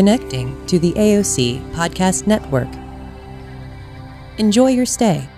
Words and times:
connecting 0.00 0.56
to 0.64 0.78
the 0.78 0.92
AOC 0.92 1.60
Podcast 1.72 2.26
Network. 2.26 2.68
Enjoy 4.38 4.68
your 4.68 4.86
stay. 4.86 5.28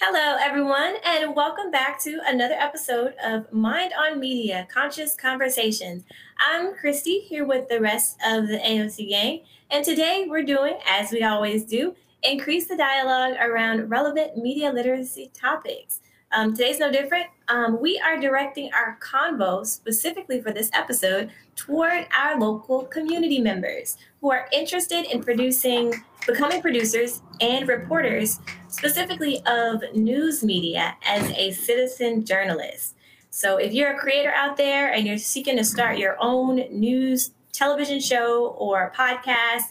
Hello, 0.00 0.36
everyone, 0.40 0.96
and 1.04 1.36
welcome 1.36 1.70
back 1.70 2.02
to 2.02 2.18
another 2.26 2.56
episode 2.58 3.14
of 3.24 3.52
Mind 3.52 3.92
on 3.96 4.18
Media 4.18 4.66
Conscious 4.68 5.14
Conversations. 5.14 6.02
I'm 6.44 6.74
Christy 6.74 7.20
here 7.20 7.44
with 7.44 7.68
the 7.68 7.80
rest 7.80 8.18
of 8.26 8.48
the 8.48 8.58
AOC 8.58 9.08
gang, 9.08 9.42
and 9.70 9.84
today 9.84 10.26
we're 10.28 10.42
doing, 10.42 10.76
as 10.88 11.12
we 11.12 11.22
always 11.22 11.64
do, 11.64 11.94
increase 12.22 12.66
the 12.66 12.76
dialogue 12.76 13.34
around 13.40 13.88
relevant 13.88 14.36
media 14.36 14.72
literacy 14.72 15.30
topics. 15.34 16.00
Um, 16.32 16.54
today's 16.54 16.80
no 16.80 16.90
different. 16.90 17.26
Um, 17.48 17.80
we 17.80 18.00
are 18.00 18.18
directing 18.18 18.70
our 18.74 18.98
convo 19.00 19.64
specifically 19.64 20.40
for 20.40 20.50
this 20.50 20.68
episode 20.74 21.30
toward 21.54 22.06
our 22.16 22.38
local 22.38 22.84
community 22.84 23.38
members 23.38 23.96
who 24.20 24.32
are 24.32 24.48
interested 24.52 25.06
in 25.06 25.22
producing, 25.22 25.94
becoming 26.26 26.60
producers 26.60 27.22
and 27.40 27.68
reporters, 27.68 28.40
specifically 28.68 29.40
of 29.46 29.82
news 29.94 30.42
media 30.42 30.96
as 31.06 31.30
a 31.30 31.52
citizen 31.52 32.24
journalist. 32.24 32.96
So 33.30 33.58
if 33.58 33.72
you're 33.72 33.94
a 33.94 33.98
creator 33.98 34.32
out 34.32 34.56
there 34.56 34.92
and 34.92 35.06
you're 35.06 35.18
seeking 35.18 35.56
to 35.58 35.64
start 35.64 35.98
your 35.98 36.16
own 36.20 36.56
news 36.70 37.30
television 37.52 38.00
show 38.00 38.48
or 38.58 38.92
podcast, 38.96 39.62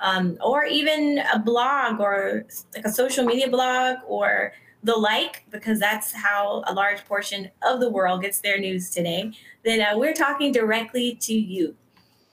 um, 0.00 0.36
or 0.42 0.64
even 0.64 1.20
a 1.32 1.38
blog 1.38 2.00
or 2.00 2.44
like 2.74 2.84
a 2.84 2.90
social 2.90 3.24
media 3.24 3.48
blog 3.48 3.96
or 4.06 4.52
the 4.82 4.94
like, 4.94 5.44
because 5.50 5.80
that's 5.80 6.12
how 6.12 6.62
a 6.66 6.72
large 6.72 7.04
portion 7.06 7.50
of 7.62 7.80
the 7.80 7.90
world 7.90 8.22
gets 8.22 8.40
their 8.40 8.58
news 8.58 8.90
today, 8.90 9.32
then 9.64 9.80
uh, 9.80 9.98
we're 9.98 10.14
talking 10.14 10.52
directly 10.52 11.16
to 11.16 11.34
you. 11.34 11.74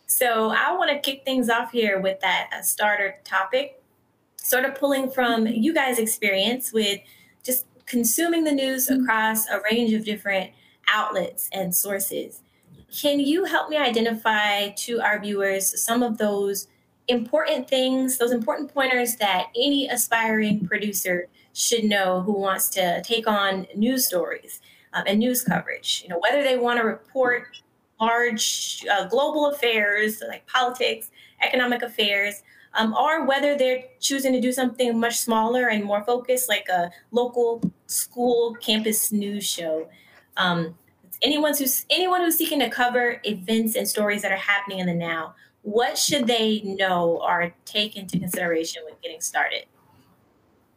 So 0.05 0.49
I 0.49 0.75
want 0.75 0.91
to 0.91 0.99
kick 0.99 1.25
things 1.25 1.49
off 1.49 1.71
here 1.71 1.99
with 1.99 2.19
that 2.19 2.49
uh, 2.55 2.61
starter 2.61 3.15
topic, 3.23 3.81
sort 4.37 4.65
of 4.65 4.75
pulling 4.75 5.09
from 5.09 5.47
you 5.47 5.73
guys' 5.73 5.97
experience 5.97 6.71
with 6.71 6.99
just 7.43 7.65
consuming 7.87 8.43
the 8.43 8.51
news 8.51 8.89
across 8.89 9.47
a 9.47 9.59
range 9.71 9.93
of 9.93 10.05
different 10.05 10.51
outlets 10.87 11.49
and 11.51 11.73
sources. 11.73 12.41
Can 12.91 13.19
you 13.19 13.45
help 13.45 13.69
me 13.69 13.77
identify 13.77 14.69
to 14.69 15.01
our 15.01 15.19
viewers 15.19 15.83
some 15.83 16.03
of 16.03 16.19
those 16.19 16.67
important 17.13 17.69
things, 17.69 18.17
those 18.17 18.31
important 18.31 18.73
pointers 18.73 19.15
that 19.17 19.47
any 19.55 19.87
aspiring 19.87 20.67
producer 20.67 21.27
should 21.53 21.83
know 21.83 22.21
who 22.21 22.33
wants 22.33 22.67
to 22.69 23.01
take 23.03 23.27
on 23.27 23.67
news 23.75 24.07
stories 24.07 24.59
um, 24.93 25.03
and 25.07 25.19
news 25.19 25.43
coverage. 25.43 26.01
You 26.03 26.09
know, 26.09 26.19
whether 26.19 26.43
they 26.43 26.57
want 26.57 26.79
to 26.79 26.85
report 26.85 27.61
large 28.01 28.83
uh, 28.91 29.07
global 29.07 29.47
affairs 29.47 30.21
like 30.27 30.45
politics, 30.47 31.11
economic 31.41 31.81
affairs, 31.83 32.43
um, 32.73 32.93
or 32.95 33.25
whether 33.25 33.55
they're 33.55 33.83
choosing 33.99 34.33
to 34.33 34.41
do 34.41 34.51
something 34.51 34.99
much 34.99 35.17
smaller 35.17 35.67
and 35.67 35.83
more 35.83 36.03
focused, 36.03 36.49
like 36.49 36.67
a 36.69 36.91
local 37.11 37.61
school 37.85 38.55
campus 38.55 39.11
news 39.11 39.45
show. 39.45 39.87
Um, 40.37 40.75
anyone 41.21 41.55
who's 41.55 41.85
anyone 41.89 42.21
who's 42.21 42.37
seeking 42.37 42.59
to 42.59 42.69
cover 42.69 43.21
events 43.23 43.75
and 43.75 43.87
stories 43.87 44.23
that 44.23 44.31
are 44.31 44.37
happening 44.37 44.79
in 44.79 44.87
the 44.87 44.93
now 44.93 45.35
what 45.63 45.97
should 45.97 46.27
they 46.27 46.61
know 46.61 47.21
or 47.23 47.53
take 47.65 47.95
into 47.95 48.19
consideration 48.19 48.83
when 48.85 48.93
getting 49.01 49.21
started? 49.21 49.65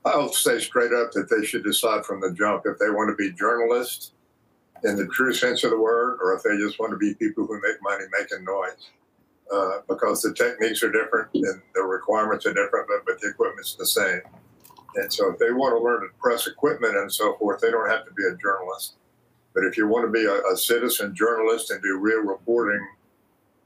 I'll 0.05 0.33
say 0.33 0.61
straight 0.61 0.93
up 0.93 1.11
that 1.13 1.29
they 1.29 1.45
should 1.45 1.65
decide 1.65 2.07
from 2.07 2.21
the 2.21 2.33
jump 2.33 2.63
if 2.65 2.79
they 2.79 2.91
want 2.91 3.11
to 3.11 3.17
be 3.17 3.37
journalists 3.37 4.13
in 4.85 4.95
the 4.95 5.07
true 5.09 5.35
sense 5.35 5.65
of 5.65 5.71
the 5.71 5.79
word, 5.79 6.19
or 6.23 6.35
if 6.37 6.43
they 6.45 6.57
just 6.57 6.79
want 6.79 6.93
to 6.93 6.97
be 6.97 7.15
people 7.15 7.47
who 7.47 7.61
make 7.61 7.83
money 7.83 8.05
making 8.17 8.45
noise. 8.45 8.91
Uh, 9.53 9.79
because 9.89 10.23
the 10.23 10.35
techniques 10.35 10.83
are 10.83 10.91
different 10.91 11.29
and 11.35 11.63
the 11.75 11.83
requirements 11.83 12.47
are 12.47 12.55
different, 12.55 12.87
but, 12.89 13.05
but 13.07 13.21
the 13.21 13.29
equipment's 13.29 13.77
the 13.77 13.87
same. 13.87 14.21
And 14.97 15.13
so 15.13 15.31
if 15.31 15.39
they 15.39 15.53
want 15.53 15.77
to 15.77 15.83
learn 15.83 16.01
to 16.01 16.09
press 16.19 16.47
equipment 16.47 16.97
and 16.97 17.13
so 17.13 17.37
forth, 17.37 17.61
they 17.61 17.71
don't 17.71 17.89
have 17.89 18.05
to 18.07 18.13
be 18.13 18.25
a 18.25 18.37
journalist. 18.37 18.95
But 19.55 19.65
if 19.65 19.77
you 19.77 19.87
want 19.87 20.07
to 20.07 20.11
be 20.11 20.25
a, 20.25 20.53
a 20.53 20.57
citizen 20.57 21.15
journalist 21.15 21.71
and 21.71 21.81
do 21.83 21.99
real 21.99 22.23
reporting 22.23 22.85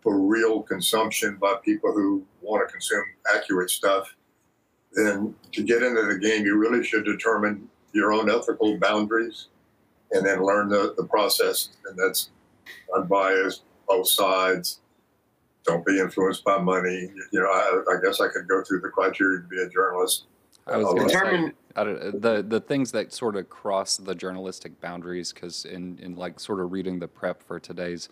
for 0.02 0.18
real 0.18 0.62
consumption 0.62 1.36
by 1.36 1.56
people 1.62 1.92
who 1.92 2.24
want 2.42 2.66
to 2.66 2.72
consume 2.72 3.04
accurate 3.34 3.70
stuff, 3.70 4.14
then 4.92 5.34
to 5.52 5.62
get 5.62 5.82
into 5.82 6.02
the 6.02 6.18
game, 6.18 6.44
you 6.44 6.56
really 6.56 6.84
should 6.84 7.04
determine 7.04 7.68
your 7.92 8.12
own 8.12 8.30
ethical 8.30 8.78
boundaries 8.78 9.48
and 10.12 10.26
then 10.26 10.42
learn 10.42 10.68
the, 10.68 10.94
the 10.96 11.04
process. 11.04 11.70
And 11.86 11.98
that's 11.98 12.30
unbiased, 12.94 13.62
both 13.86 14.08
sides. 14.08 14.80
Don't 15.64 15.84
be 15.84 16.00
influenced 16.00 16.42
by 16.44 16.58
money. 16.58 17.10
You 17.32 17.40
know, 17.40 17.46
I, 17.46 17.82
I 17.92 18.00
guess 18.02 18.20
I 18.20 18.28
could 18.28 18.48
go 18.48 18.64
through 18.64 18.80
the 18.80 18.88
criteria 18.88 19.42
to 19.42 19.46
be 19.46 19.60
a 19.60 19.68
journalist. 19.68 20.24
I 20.66 20.76
was 20.78 20.86
going 20.86 21.08
to 21.08 21.14
say, 21.14 21.52
the 22.18 22.44
the 22.46 22.60
things 22.60 22.92
that 22.92 23.12
sort 23.12 23.36
of 23.36 23.48
cross 23.48 23.96
the 23.96 24.14
journalistic 24.14 24.80
boundaries, 24.80 25.32
because 25.32 25.64
in 25.64 25.98
in 25.98 26.16
like 26.16 26.40
sort 26.40 26.60
of 26.60 26.72
reading 26.72 26.98
the 26.98 27.08
prep 27.08 27.42
for 27.42 27.58
today's 27.58 28.08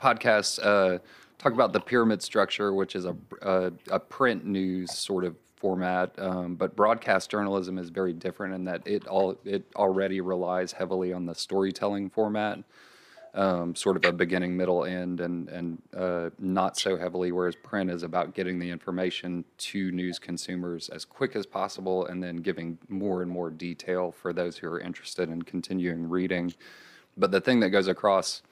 podcast 0.00 0.58
uh, 0.64 0.98
talk 1.38 1.52
about 1.52 1.72
the 1.72 1.80
pyramid 1.80 2.22
structure, 2.22 2.72
which 2.72 2.96
is 2.96 3.04
a, 3.04 3.16
a, 3.42 3.72
a 3.90 4.00
print 4.00 4.44
news 4.44 4.92
sort 4.96 5.24
of 5.24 5.36
format. 5.56 6.12
Um, 6.18 6.56
but 6.56 6.76
broadcast 6.76 7.30
journalism 7.30 7.78
is 7.78 7.88
very 7.88 8.12
different 8.12 8.54
in 8.54 8.64
that 8.64 8.86
it 8.86 9.06
all 9.06 9.38
it 9.44 9.64
already 9.76 10.20
relies 10.20 10.72
heavily 10.72 11.12
on 11.12 11.26
the 11.26 11.34
storytelling 11.34 12.10
format, 12.10 12.58
um, 13.32 13.74
sort 13.74 13.96
of 13.96 14.04
a 14.04 14.12
beginning, 14.12 14.56
middle, 14.56 14.84
end, 14.84 15.20
and 15.20 15.48
and 15.48 15.82
uh, 15.96 16.30
not 16.38 16.76
so 16.76 16.98
heavily. 16.98 17.32
Whereas 17.32 17.56
print 17.56 17.90
is 17.90 18.02
about 18.02 18.34
getting 18.34 18.58
the 18.58 18.70
information 18.70 19.44
to 19.58 19.90
news 19.90 20.18
consumers 20.18 20.90
as 20.90 21.04
quick 21.06 21.34
as 21.34 21.46
possible, 21.46 22.06
and 22.06 22.22
then 22.22 22.36
giving 22.36 22.76
more 22.88 23.22
and 23.22 23.30
more 23.30 23.50
detail 23.50 24.12
for 24.12 24.32
those 24.32 24.58
who 24.58 24.68
are 24.68 24.80
interested 24.80 25.30
in 25.30 25.42
continuing 25.42 26.08
reading. 26.08 26.52
But 27.16 27.30
the 27.30 27.40
thing 27.40 27.60
that 27.60 27.70
goes 27.70 27.88
across 27.88 28.42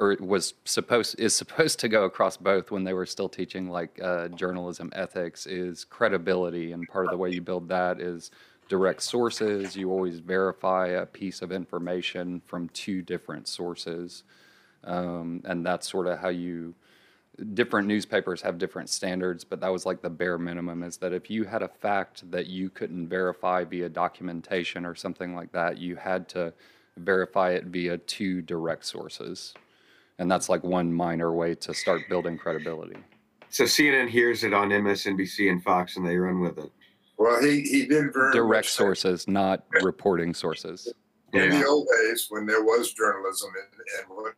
or 0.00 0.16
was 0.18 0.54
supposed 0.64 1.20
is 1.20 1.34
supposed 1.34 1.78
to 1.78 1.88
go 1.88 2.04
across 2.04 2.36
both 2.36 2.70
when 2.70 2.84
they 2.84 2.94
were 2.94 3.06
still 3.06 3.28
teaching 3.28 3.68
like 3.68 4.00
uh, 4.02 4.28
journalism 4.28 4.90
ethics 4.94 5.46
is 5.46 5.84
credibility 5.84 6.72
and 6.72 6.88
part 6.88 7.04
of 7.04 7.12
the 7.12 7.18
way 7.18 7.30
you 7.30 7.42
build 7.42 7.68
that 7.68 8.00
is 8.00 8.30
direct 8.68 9.02
sources. 9.02 9.76
You 9.76 9.90
always 9.90 10.20
verify 10.20 10.88
a 10.88 11.04
piece 11.04 11.42
of 11.42 11.52
information 11.52 12.40
from 12.46 12.70
two 12.70 13.02
different 13.02 13.46
sources. 13.46 14.24
Um, 14.84 15.42
and 15.44 15.66
that's 15.66 15.90
sort 15.90 16.06
of 16.06 16.18
how 16.18 16.30
you 16.30 16.74
different 17.54 17.86
newspapers 17.86 18.42
have 18.42 18.58
different 18.58 18.90
standards 18.90 19.44
but 19.44 19.60
that 19.60 19.72
was 19.72 19.86
like 19.86 20.02
the 20.02 20.10
bare 20.10 20.36
minimum 20.36 20.82
is 20.82 20.98
that 20.98 21.14
if 21.14 21.30
you 21.30 21.44
had 21.44 21.62
a 21.62 21.68
fact 21.68 22.30
that 22.30 22.48
you 22.48 22.68
couldn't 22.68 23.08
verify 23.08 23.64
via 23.64 23.88
documentation 23.88 24.84
or 24.84 24.94
something 24.94 25.34
like 25.34 25.50
that 25.52 25.78
you 25.78 25.96
had 25.96 26.28
to 26.28 26.52
verify 26.98 27.52
it 27.52 27.64
via 27.64 27.96
two 27.96 28.42
direct 28.42 28.84
sources 28.84 29.54
and 30.20 30.30
that's 30.30 30.48
like 30.48 30.62
one 30.62 30.92
minor 30.92 31.32
way 31.32 31.54
to 31.56 31.74
start 31.74 32.02
building 32.08 32.36
credibility. 32.36 32.96
So 33.48 33.64
CNN 33.64 34.08
hears 34.08 34.44
it 34.44 34.52
on 34.52 34.68
MSNBC 34.68 35.50
and 35.50 35.62
Fox, 35.64 35.96
and 35.96 36.06
they 36.06 36.16
run 36.16 36.40
with 36.40 36.58
it. 36.58 36.70
Well, 37.16 37.42
he, 37.42 37.62
he 37.62 37.86
did 37.86 38.12
very 38.12 38.32
direct 38.32 38.68
sources, 38.68 39.26
not 39.26 39.64
reporting 39.82 40.32
sources. 40.34 40.92
In 41.32 41.40
yeah. 41.50 41.58
the 41.58 41.66
old 41.66 41.88
days, 42.02 42.26
when 42.28 42.46
there 42.46 42.62
was 42.62 42.92
journalism 42.92 43.50
and, 43.56 43.80
and 43.98 44.16
what 44.16 44.34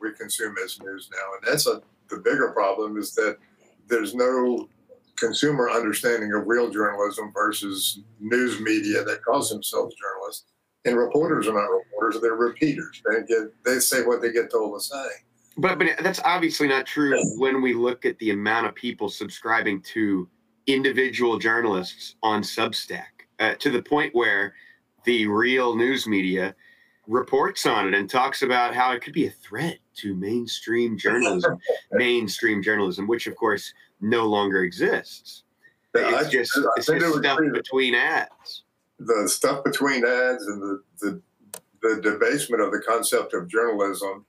we 0.00 0.12
consume 0.14 0.54
as 0.64 0.80
news 0.80 1.08
now, 1.12 1.18
and 1.36 1.52
that's 1.52 1.66
a 1.66 1.82
the 2.08 2.18
bigger 2.18 2.52
problem 2.52 2.96
is 2.96 3.14
that 3.14 3.36
there's 3.88 4.14
no 4.14 4.68
consumer 5.16 5.70
understanding 5.70 6.32
of 6.32 6.46
real 6.46 6.70
journalism 6.70 7.32
versus 7.34 8.00
news 8.20 8.60
media 8.60 9.02
that 9.02 9.24
calls 9.24 9.50
themselves 9.50 9.94
journalists. 9.96 10.44
And 10.84 10.96
reporters 10.96 11.48
are 11.48 11.54
not 11.54 11.66
reporters; 11.66 12.20
they're 12.22 12.36
repeaters. 12.36 13.02
They 13.10 13.26
get 13.26 13.64
they 13.64 13.80
say 13.80 14.02
what 14.04 14.22
they 14.22 14.32
get 14.32 14.50
told 14.50 14.78
to 14.78 14.84
say. 14.84 15.08
But 15.56 15.78
but 15.78 15.88
that's 16.02 16.20
obviously 16.24 16.68
not 16.68 16.86
true 16.86 17.18
when 17.38 17.62
we 17.62 17.74
look 17.74 18.04
at 18.04 18.18
the 18.18 18.30
amount 18.30 18.66
of 18.66 18.74
people 18.74 19.08
subscribing 19.08 19.80
to 19.82 20.28
individual 20.66 21.38
journalists 21.38 22.16
on 22.22 22.42
Substack 22.42 23.24
uh, 23.38 23.54
to 23.54 23.70
the 23.70 23.82
point 23.82 24.14
where 24.14 24.54
the 25.04 25.26
real 25.26 25.74
news 25.74 26.06
media 26.06 26.54
reports 27.06 27.66
on 27.66 27.86
it 27.86 27.94
and 27.94 28.10
talks 28.10 28.42
about 28.42 28.74
how 28.74 28.92
it 28.92 29.00
could 29.00 29.12
be 29.12 29.26
a 29.26 29.30
threat 29.30 29.78
to 29.94 30.14
mainstream 30.14 30.98
journalism, 30.98 31.56
mainstream 31.92 32.62
journalism, 32.62 33.06
which 33.06 33.26
of 33.26 33.36
course 33.36 33.72
no 34.00 34.26
longer 34.26 34.64
exists. 34.64 35.44
It's 35.94 36.28
just, 36.30 36.52
it's 36.76 36.86
just 36.86 37.18
stuff 37.18 37.38
between 37.54 37.94
ads. 37.94 38.64
The 38.98 39.28
stuff 39.28 39.64
between 39.64 40.04
ads 40.04 40.46
and 40.46 40.60
the, 40.60 40.82
the 41.00 41.22
the 41.82 42.00
debasement 42.00 42.62
of 42.62 42.72
the 42.72 42.80
concept 42.86 43.34
of 43.34 43.48
journalism 43.48 44.24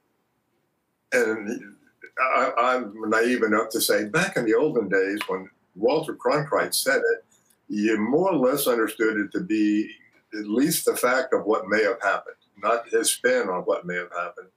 and 1.11 1.75
I, 2.19 2.75
am 2.75 2.93
naive 3.09 3.43
enough 3.43 3.69
to 3.69 3.81
say 3.81 4.05
back 4.05 4.37
in 4.37 4.45
the 4.45 4.55
olden 4.55 4.89
days 4.89 5.19
when 5.27 5.49
Walter 5.75 6.15
Cronkite 6.15 6.73
said 6.73 6.97
it, 6.97 7.25
you 7.69 7.97
more 7.97 8.31
or 8.31 8.37
less 8.37 8.67
understood 8.67 9.17
it 9.17 9.31
to 9.33 9.41
be 9.41 9.89
at 10.33 10.47
least 10.47 10.85
the 10.85 10.95
fact 10.95 11.33
of 11.33 11.45
what 11.45 11.67
may 11.67 11.83
have 11.83 12.01
happened, 12.01 12.35
not 12.61 12.89
his 12.89 13.11
spin 13.11 13.49
on 13.49 13.63
what 13.63 13.85
may 13.85 13.95
have 13.95 14.11
happened. 14.11 14.47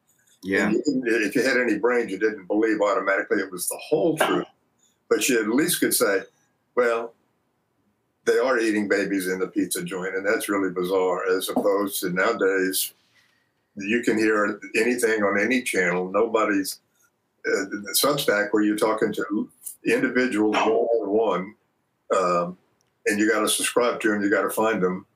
Yeah. 0.42 0.70
You 0.70 0.82
if 1.04 1.34
you 1.34 1.42
had 1.42 1.58
any 1.58 1.78
brains, 1.78 2.10
you 2.10 2.18
didn't 2.18 2.46
believe 2.46 2.80
automatically 2.80 3.38
it 3.38 3.50
was 3.50 3.68
the 3.68 3.78
whole 3.78 4.16
truth, 4.16 4.46
but 5.08 5.28
you 5.28 5.40
at 5.40 5.48
least 5.48 5.80
could 5.80 5.94
say, 5.94 6.20
well, 6.74 7.12
they 8.24 8.38
are 8.38 8.58
eating 8.58 8.88
babies 8.88 9.28
in 9.28 9.38
the 9.38 9.48
pizza 9.48 9.82
joint, 9.82 10.14
and 10.14 10.26
that's 10.26 10.48
really 10.48 10.70
bizarre. 10.70 11.26
As 11.28 11.48
opposed 11.48 12.00
to 12.00 12.10
nowadays, 12.10 12.94
you 13.80 14.02
can 14.02 14.18
hear 14.18 14.60
anything 14.76 15.22
on 15.22 15.40
any 15.40 15.62
channel. 15.62 16.10
Nobody's 16.10 16.80
uh, 17.46 17.64
Substack 17.92 18.48
where 18.50 18.62
you're 18.62 18.76
talking 18.76 19.12
to 19.12 19.50
individuals 19.86 20.56
one 20.56 20.66
on 20.66 21.08
one, 21.08 21.54
um, 22.16 22.58
and 23.06 23.18
you 23.18 23.30
got 23.30 23.40
to 23.40 23.48
subscribe 23.48 24.00
to 24.00 24.10
them. 24.10 24.22
You 24.22 24.30
got 24.30 24.42
to 24.42 24.50
find 24.50 24.82
them, 24.82 25.06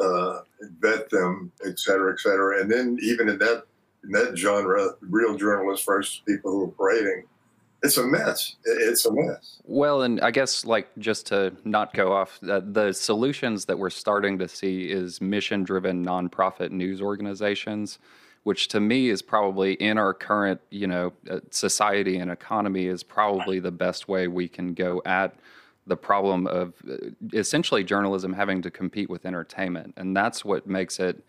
uh, 0.00 0.40
vet 0.80 1.08
them, 1.10 1.52
et 1.64 1.78
cetera, 1.78 2.12
et 2.12 2.20
cetera. 2.20 2.60
And 2.60 2.70
then 2.70 2.98
even 3.02 3.28
in 3.28 3.38
that 3.38 3.64
in 4.04 4.10
that 4.12 4.36
genre, 4.36 4.90
real 5.00 5.36
journalists 5.36 5.84
versus 5.84 6.22
people 6.26 6.50
who 6.50 6.64
are 6.64 6.68
parading 6.68 7.24
it's 7.82 7.96
a 7.96 8.04
mess. 8.04 8.56
It's 8.64 9.06
a 9.06 9.12
mess. 9.12 9.60
Well, 9.64 10.02
and 10.02 10.20
I 10.20 10.30
guess 10.30 10.64
like 10.64 10.88
just 10.98 11.26
to 11.26 11.54
not 11.64 11.94
go 11.94 12.12
off, 12.12 12.38
uh, 12.42 12.60
the 12.64 12.92
solutions 12.92 13.66
that 13.66 13.78
we're 13.78 13.90
starting 13.90 14.38
to 14.38 14.48
see 14.48 14.90
is 14.90 15.20
mission-driven 15.20 16.04
nonprofit 16.04 16.70
news 16.70 17.00
organizations, 17.00 17.98
which 18.42 18.68
to 18.68 18.80
me 18.80 19.10
is 19.10 19.22
probably 19.22 19.74
in 19.74 19.98
our 19.98 20.12
current, 20.14 20.60
you 20.70 20.86
know, 20.86 21.12
uh, 21.30 21.40
society 21.50 22.18
and 22.18 22.30
economy 22.30 22.86
is 22.86 23.02
probably 23.02 23.60
the 23.60 23.70
best 23.70 24.08
way 24.08 24.26
we 24.26 24.48
can 24.48 24.74
go 24.74 25.02
at 25.04 25.36
the 25.86 25.96
problem 25.96 26.46
of 26.46 26.74
uh, 26.90 26.96
essentially 27.32 27.82
journalism 27.84 28.32
having 28.32 28.60
to 28.62 28.70
compete 28.70 29.08
with 29.08 29.24
entertainment, 29.24 29.94
and 29.96 30.16
that's 30.16 30.44
what 30.44 30.66
makes 30.66 30.98
it 30.98 31.24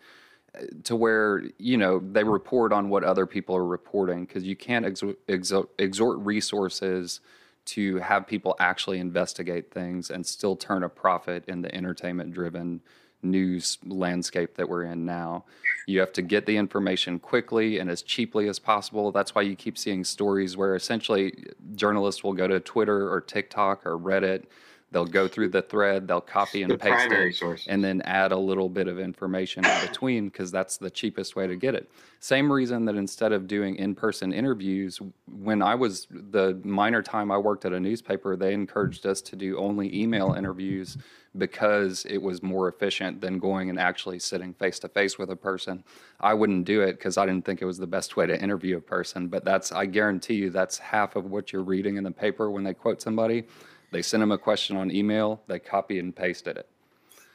to 0.84 0.96
where 0.96 1.44
you 1.58 1.76
know 1.76 2.00
they 2.12 2.24
report 2.24 2.72
on 2.72 2.88
what 2.88 3.04
other 3.04 3.26
people 3.26 3.56
are 3.56 3.66
reporting 3.66 4.24
because 4.24 4.44
you 4.44 4.56
can't 4.56 4.84
exo- 4.84 5.16
exo- 5.28 5.68
exhort 5.78 6.18
resources 6.18 7.20
to 7.66 7.98
have 7.98 8.26
people 8.26 8.56
actually 8.58 8.98
investigate 8.98 9.70
things 9.70 10.10
and 10.10 10.26
still 10.26 10.56
turn 10.56 10.82
a 10.82 10.88
profit 10.88 11.44
in 11.46 11.62
the 11.62 11.72
entertainment 11.74 12.32
driven 12.32 12.80
news 13.22 13.78
landscape 13.84 14.56
that 14.56 14.68
we're 14.68 14.84
in 14.84 15.04
now. 15.04 15.44
You 15.86 16.00
have 16.00 16.12
to 16.14 16.22
get 16.22 16.46
the 16.46 16.56
information 16.56 17.18
quickly 17.18 17.78
and 17.78 17.90
as 17.90 18.02
cheaply 18.02 18.48
as 18.48 18.58
possible. 18.58 19.12
That's 19.12 19.34
why 19.34 19.42
you 19.42 19.56
keep 19.56 19.76
seeing 19.76 20.04
stories 20.04 20.56
where 20.56 20.74
essentially 20.74 21.44
journalists 21.74 22.24
will 22.24 22.32
go 22.32 22.48
to 22.48 22.60
Twitter 22.60 23.12
or 23.12 23.20
TikTok 23.20 23.84
or 23.84 23.98
Reddit 23.98 24.44
They'll 24.92 25.06
go 25.06 25.28
through 25.28 25.50
the 25.50 25.62
thread, 25.62 26.08
they'll 26.08 26.20
copy 26.20 26.62
and 26.62 26.72
the 26.72 26.76
paste 26.76 27.12
it, 27.12 27.36
source. 27.36 27.64
and 27.68 27.82
then 27.82 28.02
add 28.02 28.32
a 28.32 28.36
little 28.36 28.68
bit 28.68 28.88
of 28.88 28.98
information 28.98 29.64
in 29.64 29.86
between 29.86 30.28
because 30.28 30.50
that's 30.50 30.78
the 30.78 30.90
cheapest 30.90 31.36
way 31.36 31.46
to 31.46 31.54
get 31.54 31.76
it. 31.76 31.88
Same 32.18 32.50
reason 32.50 32.84
that 32.86 32.96
instead 32.96 33.30
of 33.32 33.46
doing 33.46 33.76
in-person 33.76 34.32
interviews, 34.32 35.00
when 35.26 35.62
I 35.62 35.76
was 35.76 36.08
the 36.10 36.60
minor 36.64 37.02
time 37.02 37.30
I 37.30 37.38
worked 37.38 37.64
at 37.64 37.72
a 37.72 37.78
newspaper, 37.78 38.34
they 38.34 38.52
encouraged 38.52 39.06
us 39.06 39.20
to 39.22 39.36
do 39.36 39.58
only 39.58 39.94
email 39.96 40.32
interviews 40.32 40.98
because 41.38 42.04
it 42.06 42.18
was 42.18 42.42
more 42.42 42.68
efficient 42.68 43.20
than 43.20 43.38
going 43.38 43.70
and 43.70 43.78
actually 43.78 44.18
sitting 44.18 44.52
face 44.52 44.80
to 44.80 44.88
face 44.88 45.18
with 45.18 45.30
a 45.30 45.36
person. 45.36 45.84
I 46.20 46.34
wouldn't 46.34 46.64
do 46.64 46.82
it 46.82 46.94
because 46.94 47.16
I 47.16 47.26
didn't 47.26 47.44
think 47.44 47.62
it 47.62 47.66
was 47.66 47.78
the 47.78 47.86
best 47.86 48.16
way 48.16 48.26
to 48.26 48.42
interview 48.42 48.76
a 48.76 48.80
person, 48.80 49.28
but 49.28 49.44
that's 49.44 49.70
I 49.70 49.86
guarantee 49.86 50.34
you 50.34 50.50
that's 50.50 50.78
half 50.78 51.14
of 51.14 51.26
what 51.26 51.52
you're 51.52 51.62
reading 51.62 51.96
in 51.96 52.04
the 52.04 52.10
paper 52.10 52.50
when 52.50 52.64
they 52.64 52.74
quote 52.74 53.00
somebody 53.00 53.44
they 53.90 54.02
sent 54.02 54.20
them 54.20 54.32
a 54.32 54.38
question 54.38 54.76
on 54.76 54.90
email. 54.90 55.42
They 55.46 55.58
copy 55.58 55.98
and 55.98 56.14
pasted 56.14 56.56
it. 56.56 56.68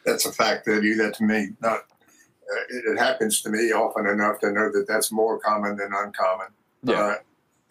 That's 0.05 0.25
a 0.25 0.31
fact. 0.31 0.65
They 0.65 0.79
do 0.79 0.95
that 0.95 1.15
to 1.15 1.23
me. 1.23 1.49
Not 1.61 1.79
uh, 1.79 2.61
it, 2.69 2.85
it, 2.91 2.97
happens 2.99 3.41
to 3.41 3.49
me 3.49 3.71
often 3.71 4.05
enough 4.05 4.39
to 4.39 4.51
know 4.51 4.71
that 4.71 4.85
that's 4.87 5.11
more 5.11 5.39
common 5.39 5.75
than 5.75 5.91
uncommon. 5.93 6.47
Yeah. 6.83 6.99
Uh, 7.01 7.15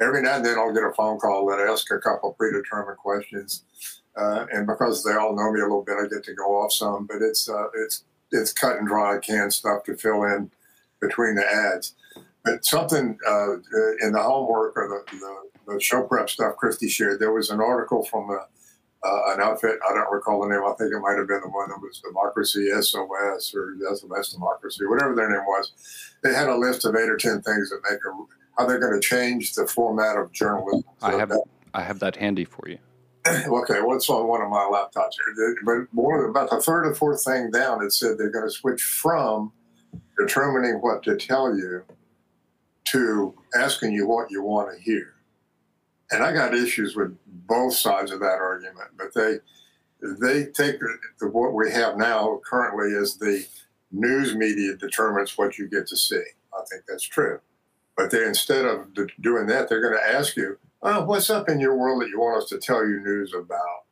every 0.00 0.22
now 0.22 0.36
and 0.36 0.44
then 0.44 0.58
I'll 0.58 0.74
get 0.74 0.82
a 0.82 0.92
phone 0.92 1.18
call 1.18 1.46
that 1.46 1.60
asks 1.60 1.90
a 1.92 1.98
couple 1.98 2.32
predetermined 2.32 2.98
questions, 2.98 3.64
uh, 4.16 4.46
and 4.52 4.66
because 4.66 5.04
they 5.04 5.12
all 5.12 5.36
know 5.36 5.52
me 5.52 5.60
a 5.60 5.64
little 5.64 5.84
bit, 5.84 5.96
I 5.96 6.08
get 6.08 6.24
to 6.24 6.34
go 6.34 6.60
off 6.60 6.72
some. 6.72 7.06
But 7.06 7.22
it's 7.22 7.48
uh, 7.48 7.68
it's 7.74 8.04
it's 8.32 8.52
cut 8.52 8.76
and 8.78 8.88
dry 8.88 9.18
canned 9.18 9.52
stuff 9.52 9.84
to 9.84 9.96
fill 9.96 10.24
in 10.24 10.50
between 11.00 11.36
the 11.36 11.46
ads. 11.46 11.94
But 12.44 12.64
something 12.64 13.16
uh, 13.26 13.54
in 14.00 14.12
the 14.12 14.22
homework 14.22 14.76
or 14.76 15.04
the, 15.10 15.16
the, 15.16 15.74
the 15.74 15.80
show 15.80 16.02
prep 16.02 16.28
stuff 16.28 16.56
Christy 16.56 16.88
shared, 16.88 17.20
there 17.20 17.32
was 17.32 17.48
an 17.48 17.60
article 17.60 18.04
from 18.04 18.28
the 18.28 18.40
uh, 19.04 19.34
an 19.34 19.40
outfit. 19.40 19.78
I 19.88 19.92
don't 19.92 20.10
recall 20.10 20.40
the 20.42 20.48
name. 20.48 20.64
I 20.64 20.72
think 20.78 20.92
it 20.92 21.00
might 21.00 21.18
have 21.18 21.28
been 21.28 21.42
the 21.42 21.50
one 21.50 21.68
that 21.68 21.80
was 21.80 22.00
Democracy 22.00 22.68
SOS 22.70 23.54
or 23.54 23.76
SOS 23.94 24.32
Democracy, 24.32 24.86
whatever 24.86 25.14
their 25.14 25.30
name 25.30 25.44
was. 25.46 25.72
They 26.22 26.32
had 26.32 26.48
a 26.48 26.56
list 26.56 26.84
of 26.84 26.94
eight 26.96 27.08
or 27.08 27.16
ten 27.16 27.42
things 27.42 27.70
that 27.70 27.80
make 27.88 28.00
a, 28.00 28.58
how 28.58 28.66
they're 28.66 28.78
going 28.78 28.98
to 28.98 29.06
change 29.06 29.54
the 29.54 29.66
format 29.66 30.16
of 30.16 30.32
journalism. 30.32 30.84
So 31.00 31.06
I 31.06 31.18
have 31.18 31.28
that, 31.28 31.44
I 31.74 31.82
have 31.82 31.98
that 32.00 32.16
handy 32.16 32.44
for 32.44 32.68
you. 32.68 32.78
okay, 33.28 33.80
well, 33.80 33.96
it's 33.96 34.08
on 34.08 34.26
one 34.26 34.42
of 34.42 34.50
my 34.50 34.68
laptops 34.70 35.12
here. 35.36 35.56
But 35.64 35.92
more 35.92 36.26
about 36.26 36.50
the 36.50 36.60
third 36.60 36.86
or 36.86 36.94
fourth 36.94 37.24
thing 37.24 37.50
down, 37.50 37.82
it 37.82 37.92
said 37.92 38.18
they're 38.18 38.30
going 38.30 38.46
to 38.46 38.50
switch 38.50 38.82
from 38.82 39.52
determining 40.18 40.76
what 40.80 41.02
to 41.04 41.16
tell 41.16 41.56
you 41.56 41.82
to 42.86 43.34
asking 43.56 43.92
you 43.92 44.06
what 44.06 44.30
you 44.30 44.42
want 44.42 44.74
to 44.74 44.82
hear 44.82 45.14
and 46.14 46.22
I 46.22 46.32
got 46.32 46.54
issues 46.54 46.94
with 46.94 47.16
both 47.26 47.74
sides 47.74 48.12
of 48.12 48.20
that 48.20 48.38
argument. 48.40 48.90
But 48.96 49.12
they 49.14 49.38
they 50.00 50.46
take 50.46 50.78
the, 51.18 51.28
what 51.28 51.54
we 51.54 51.70
have 51.72 51.96
now 51.96 52.40
currently 52.44 52.92
is 52.92 53.16
the 53.16 53.46
news 53.90 54.34
media 54.34 54.76
determines 54.76 55.36
what 55.36 55.58
you 55.58 55.68
get 55.68 55.86
to 55.88 55.96
see. 55.96 56.22
I 56.52 56.62
think 56.70 56.84
that's 56.86 57.04
true. 57.04 57.40
But 57.96 58.10
they 58.10 58.24
instead 58.24 58.64
of 58.64 58.88
doing 59.20 59.46
that, 59.46 59.68
they're 59.68 59.80
going 59.80 59.94
to 59.94 60.16
ask 60.16 60.36
you, 60.36 60.58
oh, 60.82 61.04
"What's 61.04 61.30
up 61.30 61.48
in 61.48 61.60
your 61.60 61.76
world 61.76 62.02
that 62.02 62.08
you 62.08 62.20
want 62.20 62.42
us 62.42 62.48
to 62.50 62.58
tell 62.58 62.86
you 62.86 63.00
news 63.00 63.34
about?" 63.34 63.84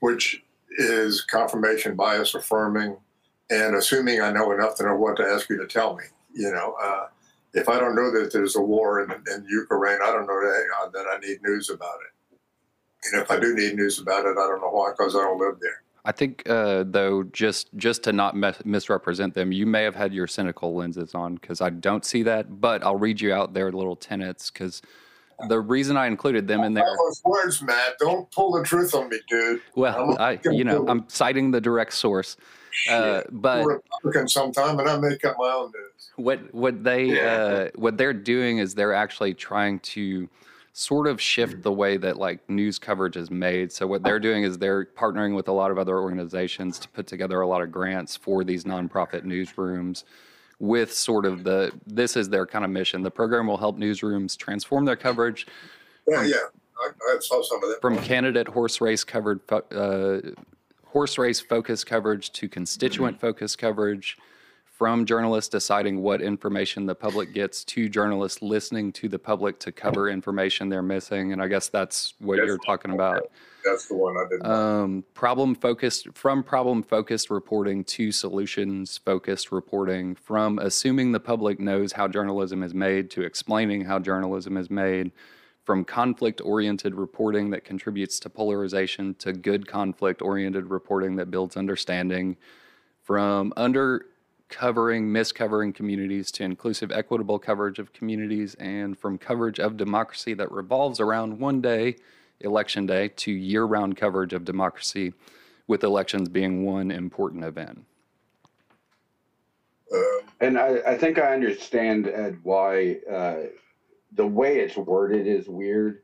Which 0.00 0.42
is 0.76 1.22
confirmation 1.22 1.94
bias 1.94 2.34
affirming 2.34 2.96
and 3.50 3.76
assuming 3.76 4.20
I 4.20 4.32
know 4.32 4.50
enough 4.52 4.76
to 4.76 4.84
know 4.84 4.96
what 4.96 5.16
to 5.18 5.24
ask 5.24 5.48
you 5.48 5.56
to 5.58 5.66
tell 5.66 5.94
me. 5.94 6.04
You 6.32 6.50
know, 6.50 6.74
uh, 6.82 7.06
if 7.54 7.68
I 7.68 7.78
don't 7.78 7.94
know 7.94 8.10
that 8.10 8.32
there's 8.32 8.56
a 8.56 8.60
war 8.60 9.02
in, 9.02 9.10
in 9.32 9.46
Ukraine, 9.48 9.98
I 10.02 10.10
don't 10.10 10.26
know 10.26 10.40
that, 10.40 10.90
that 10.92 11.06
I 11.10 11.18
need 11.24 11.38
news 11.42 11.70
about 11.70 11.98
it. 12.06 12.38
And 13.12 13.22
if 13.22 13.30
I 13.30 13.38
do 13.38 13.54
need 13.54 13.76
news 13.76 13.98
about 14.00 14.26
it, 14.26 14.36
I 14.36 14.46
don't 14.48 14.60
know 14.60 14.70
why, 14.70 14.90
because 14.90 15.14
I 15.14 15.20
don't 15.20 15.38
live 15.38 15.58
there. 15.60 15.82
I 16.06 16.12
think, 16.12 16.42
uh, 16.48 16.84
though, 16.86 17.22
just 17.22 17.74
just 17.76 18.02
to 18.04 18.12
not 18.12 18.36
misrepresent 18.66 19.32
them, 19.32 19.52
you 19.52 19.64
may 19.64 19.84
have 19.84 19.94
had 19.94 20.12
your 20.12 20.26
cynical 20.26 20.74
lenses 20.74 21.14
on 21.14 21.36
because 21.36 21.62
I 21.62 21.70
don't 21.70 22.04
see 22.04 22.22
that. 22.24 22.60
But 22.60 22.84
I'll 22.84 22.98
read 22.98 23.22
you 23.22 23.32
out 23.32 23.54
their 23.54 23.72
little 23.72 23.96
tenets 23.96 24.50
because 24.50 24.82
the 25.48 25.60
reason 25.60 25.96
I 25.96 26.06
included 26.06 26.48
them 26.48 26.60
in 26.60 26.74
there. 26.74 26.84
Those 26.84 27.22
words, 27.24 27.62
Matt. 27.62 27.98
Don't 27.98 28.30
pull 28.30 28.52
the 28.52 28.62
truth 28.62 28.94
on 28.94 29.08
me, 29.08 29.18
dude. 29.28 29.60
Well, 29.74 30.16
I, 30.18 30.38
you 30.44 30.64
know, 30.64 30.86
I'm 30.88 31.04
citing 31.08 31.50
the 31.50 31.60
direct 31.60 31.94
source. 31.94 32.36
Uh, 32.90 33.22
but 33.30 33.64
Republican 33.64 34.28
sometime, 34.28 34.78
and 34.80 34.88
I 34.88 34.98
make 34.98 35.24
up 35.24 35.36
my 35.38 35.48
own 35.48 35.72
news. 35.72 36.10
What 36.16 36.52
what 36.52 36.82
they 36.82 37.04
yeah. 37.04 37.22
uh, 37.22 37.68
what 37.76 37.96
they're 37.96 38.12
doing 38.12 38.58
is 38.58 38.74
they're 38.74 38.94
actually 38.94 39.34
trying 39.34 39.78
to 39.80 40.28
sort 40.72 41.06
of 41.06 41.20
shift 41.20 41.62
the 41.62 41.70
way 41.70 41.96
that 41.96 42.16
like 42.16 42.48
news 42.50 42.80
coverage 42.80 43.16
is 43.16 43.30
made. 43.30 43.70
So 43.70 43.86
what 43.86 44.02
they're 44.02 44.18
doing 44.18 44.42
is 44.42 44.58
they're 44.58 44.86
partnering 44.86 45.36
with 45.36 45.46
a 45.46 45.52
lot 45.52 45.70
of 45.70 45.78
other 45.78 45.98
organizations 45.98 46.80
to 46.80 46.88
put 46.88 47.06
together 47.06 47.40
a 47.40 47.46
lot 47.46 47.62
of 47.62 47.70
grants 47.70 48.16
for 48.16 48.42
these 48.42 48.64
nonprofit 48.64 49.22
newsrooms 49.22 50.02
with 50.64 50.92
sort 50.92 51.26
of 51.26 51.44
the 51.44 51.72
this 51.86 52.16
is 52.16 52.28
their 52.28 52.46
kind 52.46 52.64
of 52.64 52.70
mission. 52.70 53.02
The 53.02 53.10
program 53.10 53.46
will 53.46 53.58
help 53.58 53.78
newsrooms 53.78 54.36
transform 54.36 54.84
their 54.84 54.96
coverage. 54.96 55.46
Yeah, 56.08 56.18
from, 56.18 56.28
yeah. 56.28 56.36
I, 56.80 57.14
I, 57.14 57.18
saw 57.20 57.42
some 57.42 57.62
of 57.62 57.68
that. 57.70 57.80
From 57.80 57.98
candidate 57.98 58.48
horse 58.48 58.80
race 58.80 59.04
covered 59.04 59.40
uh, 59.50 60.18
horse 60.86 61.18
race 61.18 61.40
focus 61.40 61.84
coverage 61.84 62.32
to 62.32 62.48
constituent 62.48 63.20
focus 63.20 63.56
coverage, 63.56 64.16
from 64.74 65.06
journalists 65.06 65.48
deciding 65.48 66.02
what 66.02 66.20
information 66.20 66.84
the 66.84 66.94
public 66.94 67.32
gets 67.32 67.62
to 67.62 67.88
journalists 67.88 68.42
listening 68.42 68.92
to 68.92 69.08
the 69.08 69.18
public 69.18 69.60
to 69.60 69.70
cover 69.70 70.10
information 70.10 70.68
they're 70.68 70.82
missing. 70.82 71.32
And 71.32 71.40
I 71.40 71.46
guess 71.46 71.68
that's 71.68 72.14
what 72.18 72.38
that's 72.38 72.48
you're 72.48 72.58
talking 72.58 72.90
about. 72.90 73.30
That's 73.64 73.86
the 73.86 73.94
one 73.94 74.16
I 74.16 74.28
did. 74.28 74.44
Um, 74.44 75.04
problem 75.14 75.54
focused 75.54 76.08
from 76.14 76.42
problem 76.42 76.82
focused 76.82 77.30
reporting 77.30 77.84
to 77.84 78.10
solutions 78.10 78.98
focused 78.98 79.52
reporting, 79.52 80.16
from 80.16 80.58
assuming 80.58 81.12
the 81.12 81.20
public 81.20 81.60
knows 81.60 81.92
how 81.92 82.08
journalism 82.08 82.64
is 82.64 82.74
made 82.74 83.10
to 83.12 83.22
explaining 83.22 83.84
how 83.84 84.00
journalism 84.00 84.56
is 84.56 84.70
made 84.70 85.12
from 85.62 85.84
conflict 85.84 86.40
oriented 86.44 86.96
reporting 86.96 87.50
that 87.50 87.64
contributes 87.64 88.18
to 88.18 88.28
polarization 88.28 89.14
to 89.14 89.32
good 89.32 89.68
conflict 89.68 90.20
oriented 90.20 90.66
reporting 90.66 91.14
that 91.14 91.30
builds 91.30 91.56
understanding, 91.56 92.36
from 93.04 93.52
undercovering, 94.54 95.04
miscovering 95.04 95.74
communities 95.74 96.30
to 96.32 96.44
inclusive, 96.44 96.90
equitable 96.92 97.38
coverage 97.38 97.78
of 97.78 97.92
communities, 97.92 98.54
and 98.56 98.98
from 98.98 99.18
coverage 99.18 99.58
of 99.58 99.76
democracy 99.76 100.34
that 100.34 100.50
revolves 100.50 101.00
around 101.00 101.38
one 101.38 101.60
day, 101.60 101.96
election 102.40 102.86
day, 102.86 103.08
to 103.08 103.32
year 103.32 103.64
round 103.64 103.96
coverage 103.96 104.32
of 104.32 104.44
democracy, 104.44 105.12
with 105.66 105.82
elections 105.82 106.28
being 106.28 106.64
one 106.64 106.90
important 106.90 107.44
event. 107.44 107.84
And 110.40 110.58
I, 110.58 110.80
I 110.86 110.98
think 110.98 111.18
I 111.18 111.32
understand 111.32 112.08
Ed 112.08 112.38
why 112.42 112.98
uh, 113.10 113.36
the 114.12 114.26
way 114.26 114.58
it's 114.58 114.76
worded 114.76 115.26
is 115.26 115.48
weird, 115.48 116.02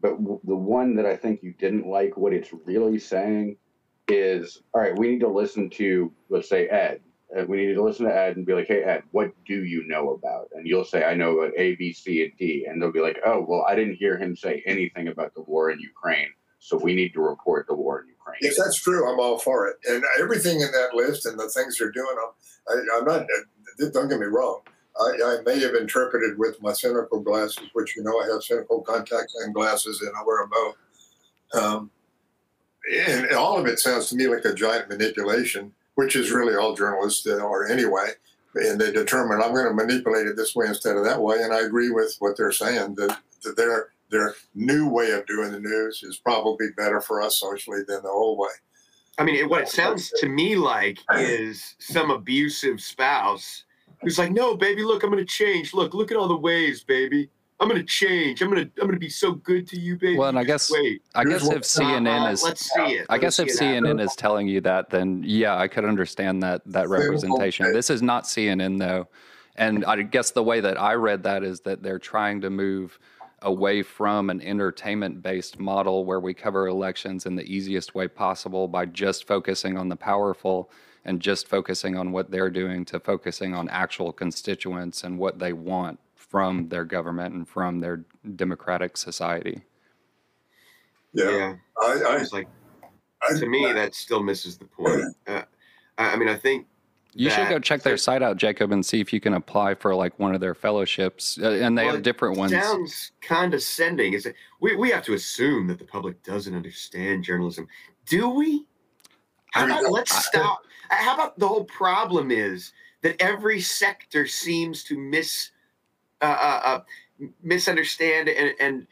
but 0.00 0.18
w- 0.18 0.40
the 0.44 0.56
one 0.56 0.94
that 0.96 1.06
I 1.06 1.16
think 1.16 1.42
you 1.42 1.54
didn't 1.54 1.86
like, 1.86 2.16
what 2.16 2.32
it's 2.32 2.52
really 2.66 2.98
saying 2.98 3.56
is, 4.08 4.62
all 4.74 4.80
right, 4.80 4.98
we 4.98 5.08
need 5.08 5.20
to 5.20 5.28
listen 5.28 5.70
to, 5.70 6.12
let's 6.28 6.48
say 6.48 6.68
Ed. 6.68 7.00
Uh, 7.36 7.44
we 7.44 7.58
need 7.58 7.74
to 7.74 7.82
listen 7.82 8.06
to 8.06 8.14
Ed 8.14 8.36
and 8.36 8.46
be 8.46 8.54
like, 8.54 8.68
hey 8.68 8.82
Ed, 8.82 9.02
what 9.10 9.32
do 9.44 9.64
you 9.64 9.86
know 9.86 10.10
about? 10.10 10.48
And 10.54 10.66
you'll 10.66 10.84
say, 10.84 11.04
I 11.04 11.14
know 11.14 11.38
about 11.38 11.52
A, 11.58 11.74
B, 11.76 11.92
C, 11.92 12.22
and 12.22 12.32
D, 12.38 12.66
and 12.68 12.80
they'll 12.80 12.92
be 12.92 13.02
like, 13.02 13.18
oh, 13.24 13.44
well, 13.46 13.66
I 13.68 13.74
didn't 13.74 13.96
hear 13.96 14.16
him 14.16 14.34
say 14.34 14.62
anything 14.66 15.08
about 15.08 15.34
the 15.34 15.42
war 15.42 15.70
in 15.70 15.78
Ukraine, 15.78 16.28
so 16.58 16.78
we 16.78 16.94
need 16.94 17.12
to 17.14 17.20
report 17.20 17.66
the 17.66 17.74
war 17.74 18.00
in 18.00 18.08
Ukraine. 18.08 18.38
If 18.40 18.56
that's 18.56 18.80
true, 18.80 19.10
I'm 19.10 19.20
all 19.20 19.38
for 19.38 19.68
it. 19.68 19.76
And 19.88 20.02
everything 20.18 20.60
in 20.60 20.72
that 20.72 20.94
list 20.94 21.26
and 21.26 21.38
the 21.38 21.50
things 21.50 21.78
they're 21.78 21.90
doing, 21.90 22.16
I'm, 22.18 22.78
I, 22.78 22.98
I'm 22.98 23.04
not. 23.04 23.26
Don't 23.92 24.08
get 24.08 24.18
me 24.18 24.26
wrong. 24.26 24.60
I, 25.00 25.12
I, 25.24 25.36
may 25.44 25.60
have 25.60 25.74
interpreted 25.74 26.38
with 26.38 26.60
my 26.60 26.72
cynical 26.72 27.20
glasses, 27.20 27.68
which 27.72 27.96
you 27.96 28.02
know 28.02 28.18
I 28.20 28.26
have 28.32 28.42
cynical 28.42 28.80
contacts 28.80 29.34
and 29.36 29.54
glasses, 29.54 30.00
and 30.00 30.10
I 30.16 30.24
wear 30.24 30.42
them 30.42 30.50
both. 30.50 31.62
Um, 31.62 31.90
and 32.92 33.32
all 33.32 33.58
of 33.58 33.66
it 33.66 33.78
sounds 33.78 34.08
to 34.08 34.16
me 34.16 34.26
like 34.26 34.44
a 34.44 34.54
giant 34.54 34.88
manipulation, 34.88 35.72
which 35.98 36.14
is 36.14 36.30
really 36.30 36.54
all 36.54 36.76
journalists 36.76 37.26
are 37.26 37.66
anyway. 37.66 38.10
And 38.54 38.80
they 38.80 38.92
determine 38.92 39.42
I'm 39.42 39.52
going 39.52 39.66
to 39.66 39.74
manipulate 39.74 40.28
it 40.28 40.36
this 40.36 40.54
way 40.54 40.68
instead 40.68 40.96
of 40.96 41.04
that 41.04 41.20
way. 41.20 41.42
And 41.42 41.52
I 41.52 41.62
agree 41.62 41.90
with 41.90 42.14
what 42.20 42.36
they're 42.36 42.52
saying 42.52 42.94
that, 42.94 43.18
that 43.42 43.56
their 43.56 43.88
their 44.08 44.36
new 44.54 44.88
way 44.88 45.10
of 45.10 45.26
doing 45.26 45.50
the 45.50 45.58
news 45.58 46.04
is 46.04 46.18
probably 46.18 46.68
better 46.76 47.00
for 47.00 47.20
us 47.20 47.40
socially 47.40 47.80
than 47.88 48.00
the 48.02 48.08
old 48.08 48.38
way. 48.38 48.48
I 49.18 49.24
mean, 49.24 49.48
what 49.48 49.62
it 49.62 49.68
sounds 49.70 50.12
to 50.20 50.28
me 50.28 50.54
like 50.54 51.00
is 51.16 51.74
some 51.80 52.12
abusive 52.12 52.80
spouse 52.80 53.64
who's 54.00 54.20
like, 54.20 54.30
"No, 54.30 54.56
baby, 54.56 54.84
look, 54.84 55.02
I'm 55.02 55.10
going 55.10 55.26
to 55.26 55.30
change. 55.30 55.74
Look, 55.74 55.94
look 55.94 56.12
at 56.12 56.16
all 56.16 56.28
the 56.28 56.36
ways, 56.36 56.84
baby. 56.84 57.28
I'm 57.60 57.68
going 57.68 57.80
to 57.80 57.86
change. 57.86 58.40
I'm 58.40 58.50
going 58.50 58.64
to 58.64 58.70
I'm 58.80 58.86
going 58.86 58.92
to 58.94 59.00
be 59.00 59.08
so 59.08 59.32
good 59.32 59.66
to 59.68 59.78
you, 59.78 59.96
baby. 59.96 60.16
Well, 60.16 60.28
and 60.28 60.38
I 60.38 60.44
guess 60.44 60.70
wait. 60.70 61.02
I 61.14 61.24
guess 61.24 61.48
if 61.48 61.62
CNN 61.62 62.26
Uh, 62.26 62.30
is 62.30 62.42
let's 62.42 62.72
see 62.72 62.80
it. 62.82 63.06
I 63.08 63.18
guess 63.18 63.38
if 63.38 63.46
Let's 63.48 63.58
see 63.58 63.66
it 63.66 63.82
CNN 63.82 64.00
is 64.00 64.14
telling 64.14 64.46
you 64.46 64.60
that, 64.60 64.90
then 64.90 65.24
yeah, 65.26 65.56
I 65.56 65.66
could 65.66 65.84
understand 65.84 66.42
that 66.44 66.62
that 66.66 66.88
representation. 66.88 67.72
This 67.72 67.90
is 67.90 68.00
not 68.00 68.24
CNN 68.24 68.78
though, 68.78 69.08
and 69.56 69.84
I 69.84 70.02
guess 70.02 70.30
the 70.30 70.42
way 70.42 70.60
that 70.60 70.80
I 70.80 70.94
read 70.94 71.24
that 71.24 71.42
is 71.42 71.60
that 71.62 71.82
they're 71.82 71.98
trying 71.98 72.40
to 72.42 72.50
move 72.50 72.98
away 73.42 73.82
from 73.82 74.30
an 74.30 74.40
entertainment-based 74.40 75.60
model 75.60 76.04
where 76.04 76.18
we 76.18 76.34
cover 76.34 76.66
elections 76.66 77.24
in 77.24 77.36
the 77.36 77.44
easiest 77.44 77.94
way 77.94 78.08
possible 78.08 78.66
by 78.66 78.84
just 78.84 79.28
focusing 79.28 79.76
on 79.78 79.88
the 79.88 79.94
powerful 79.94 80.70
and 81.04 81.20
just 81.20 81.46
focusing 81.46 81.96
on 81.96 82.10
what 82.10 82.32
they're 82.32 82.50
doing 82.50 82.84
to 82.84 82.98
focusing 82.98 83.54
on 83.54 83.68
actual 83.68 84.12
constituents 84.12 85.04
and 85.04 85.16
what 85.18 85.38
they 85.38 85.52
want 85.52 86.00
from 86.28 86.68
their 86.68 86.84
government 86.84 87.34
and 87.34 87.48
from 87.48 87.80
their 87.80 88.04
democratic 88.36 88.96
society. 88.96 89.62
Yeah, 91.12 91.30
Yeah, 91.30 91.54
I, 91.80 92.02
I, 92.06 92.16
it's 92.20 92.32
like 92.32 92.48
I, 93.22 93.38
to 93.38 93.46
me 93.46 93.72
that 93.72 93.94
still 93.94 94.22
misses 94.22 94.58
the 94.58 94.66
point. 94.66 95.02
Uh, 95.26 95.42
I 95.96 96.12
I 96.12 96.16
mean, 96.16 96.28
I 96.28 96.36
think 96.36 96.66
You 97.14 97.30
should 97.30 97.48
go 97.48 97.58
check 97.58 97.82
their 97.82 97.96
site 97.96 98.22
out, 98.22 98.36
Jacob, 98.36 98.70
and 98.70 98.84
see 98.84 99.00
if 99.00 99.12
you 99.12 99.20
can 99.20 99.34
apply 99.34 99.74
for 99.74 99.94
like 99.94 100.18
one 100.18 100.34
of 100.34 100.40
their 100.40 100.54
fellowships. 100.54 101.38
Uh, 101.40 101.50
and 101.50 101.76
they 101.76 101.84
Well, 101.84 101.92
have 101.92 102.00
it 102.00 102.04
different 102.04 102.36
ones. 102.36 102.52
Sounds 102.52 103.12
condescending. 103.22 104.12
Is 104.12 104.26
it? 104.26 104.36
We 104.60 104.76
we 104.76 104.90
have 104.90 105.02
to 105.04 105.14
assume 105.14 105.66
that 105.68 105.78
the 105.78 105.84
public 105.84 106.22
doesn't 106.22 106.54
understand 106.54 107.24
journalism. 107.24 107.66
Do 108.06 108.28
we? 108.28 108.66
How 109.52 109.64
about 109.64 109.82
don't. 109.82 109.92
let's 109.92 110.26
stop? 110.26 110.60
How 110.90 111.14
about 111.14 111.38
the 111.38 111.48
whole 111.48 111.64
problem 111.64 112.30
is 112.30 112.72
that 113.02 113.20
every 113.20 113.60
sector 113.60 114.26
seems 114.26 114.84
to 114.84 114.98
miss, 114.98 115.50
uh, 116.20 116.24
uh, 116.24 116.60
uh, 116.64 116.80
misunderstand 117.42 118.28
and 118.28 118.54
and 118.60 118.86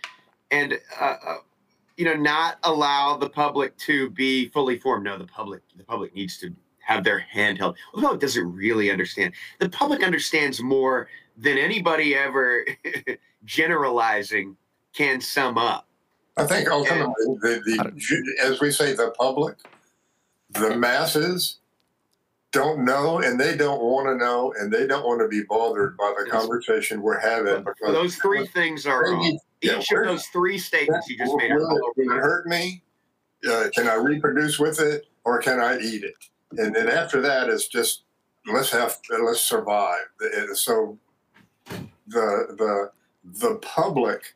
and 0.51 0.79
uh, 1.01 1.17
uh, 1.27 1.37
you 1.97 2.05
know 2.05 2.15
not 2.15 2.59
allow 2.65 3.17
the 3.17 3.29
public 3.29 3.77
to 3.79 4.11
be 4.11 4.49
fully 4.49 4.79
formed. 4.79 5.05
No, 5.05 5.19
the 5.19 5.27
public 5.27 5.63
the 5.77 5.85
public 5.85 6.15
needs 6.15 6.39
to 6.39 6.55
have 6.81 7.03
their 7.05 7.19
hand 7.19 7.59
held. 7.59 7.77
Well, 7.93 8.01
the 8.01 8.07
public 8.07 8.21
doesn't 8.21 8.53
really 8.53 8.91
understand. 8.91 9.35
The 9.59 9.69
public 9.69 10.03
understands 10.03 10.63
more 10.63 11.09
than 11.37 11.59
anybody 11.59 12.15
ever 12.15 12.65
generalizing 13.45 14.57
can 14.95 15.21
sum 15.21 15.59
up. 15.59 15.87
I 16.39 16.45
think 16.45 16.71
ultimately, 16.71 17.15
the, 17.41 17.63
the, 17.65 18.37
as 18.45 18.61
we 18.61 18.71
say, 18.71 18.93
the 18.93 19.13
public, 19.19 19.57
the 20.51 20.77
masses 20.77 21.59
don't 22.57 22.85
know 22.85 23.19
and 23.19 23.39
they 23.39 23.57
don't 23.57 23.83
want 23.83 24.07
to 24.07 24.17
know 24.17 24.53
and 24.59 24.73
they 24.73 24.87
don't 24.87 25.05
want 25.05 25.21
to 25.21 25.29
be 25.29 25.43
bothered 25.43 25.97
by 25.97 26.15
the 26.19 26.29
conversation 26.31 27.03
we're 27.03 27.21
having 27.21 27.63
because 27.63 27.93
Those 27.93 28.17
three 28.17 28.47
things 28.47 28.87
are 28.87 29.13
wrong. 29.13 29.39
Yeah, 29.63 29.79
Each 29.79 29.93
of 29.93 30.05
those 30.05 30.27
three 30.27 30.59
statements 30.59 31.09
you 31.09 31.19
just 31.19 31.35
made 31.37 31.53
will, 31.53 31.77
it, 31.77 31.83
will 31.97 32.17
it 32.17 32.21
hurt 32.21 32.47
me? 32.47 32.83
Uh, 33.49 33.67
can 33.75 33.89
I 33.89 33.95
reproduce 33.95 34.59
with 34.59 34.81
it 34.81 35.05
or 35.25 35.39
can 35.41 35.61
I 35.61 35.79
eat 35.79 36.03
it? 36.03 36.15
And 36.59 36.75
then 36.75 36.89
after 36.89 37.21
that, 37.21 37.51
it's 37.51 37.69
just 37.69 38.05
let's 38.47 38.71
have 38.71 38.99
let's 39.23 39.43
survive. 39.43 40.05
So 40.55 40.99
the 42.07 42.55
the 42.57 42.91
the 43.41 43.57
public. 43.57 44.35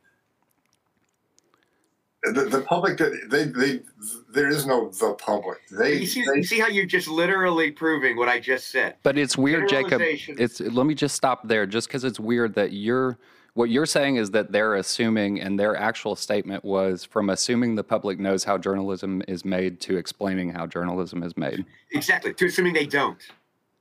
The, 2.22 2.42
the 2.44 2.60
public 2.60 2.98
they, 2.98 3.44
they 3.44 3.80
there 4.28 4.48
is 4.48 4.66
no 4.66 4.90
the 4.90 5.14
public 5.14 5.58
they, 5.70 6.00
You 6.00 6.06
see, 6.06 6.22
they 6.22 6.36
you 6.36 6.44
see 6.44 6.60
how 6.60 6.68
you're 6.68 6.84
just 6.84 7.08
literally 7.08 7.70
proving 7.70 8.18
what 8.18 8.28
I 8.28 8.38
just 8.38 8.70
said. 8.70 8.96
But 9.02 9.16
it's 9.16 9.38
weird, 9.38 9.70
Jacob. 9.70 10.02
It's 10.02 10.60
let 10.60 10.84
me 10.84 10.94
just 10.94 11.16
stop 11.16 11.48
there, 11.48 11.64
just 11.64 11.88
because 11.88 12.04
it's 12.04 12.20
weird 12.20 12.54
that 12.56 12.72
you're 12.72 13.16
what 13.54 13.70
you're 13.70 13.86
saying 13.86 14.16
is 14.16 14.30
that 14.32 14.52
they're 14.52 14.76
assuming, 14.76 15.40
and 15.40 15.58
their 15.58 15.76
actual 15.76 16.14
statement 16.14 16.64
was 16.64 17.04
from 17.04 17.30
assuming 17.30 17.74
the 17.74 17.84
public 17.84 18.18
knows 18.18 18.44
how 18.44 18.56
journalism 18.58 19.22
is 19.26 19.44
made 19.44 19.80
to 19.80 19.96
explaining 19.96 20.50
how 20.50 20.66
journalism 20.66 21.22
is 21.22 21.36
made. 21.36 21.64
Exactly. 21.92 22.32
To 22.34 22.46
assuming 22.46 22.74
they 22.74 22.86
don't. 22.86 23.20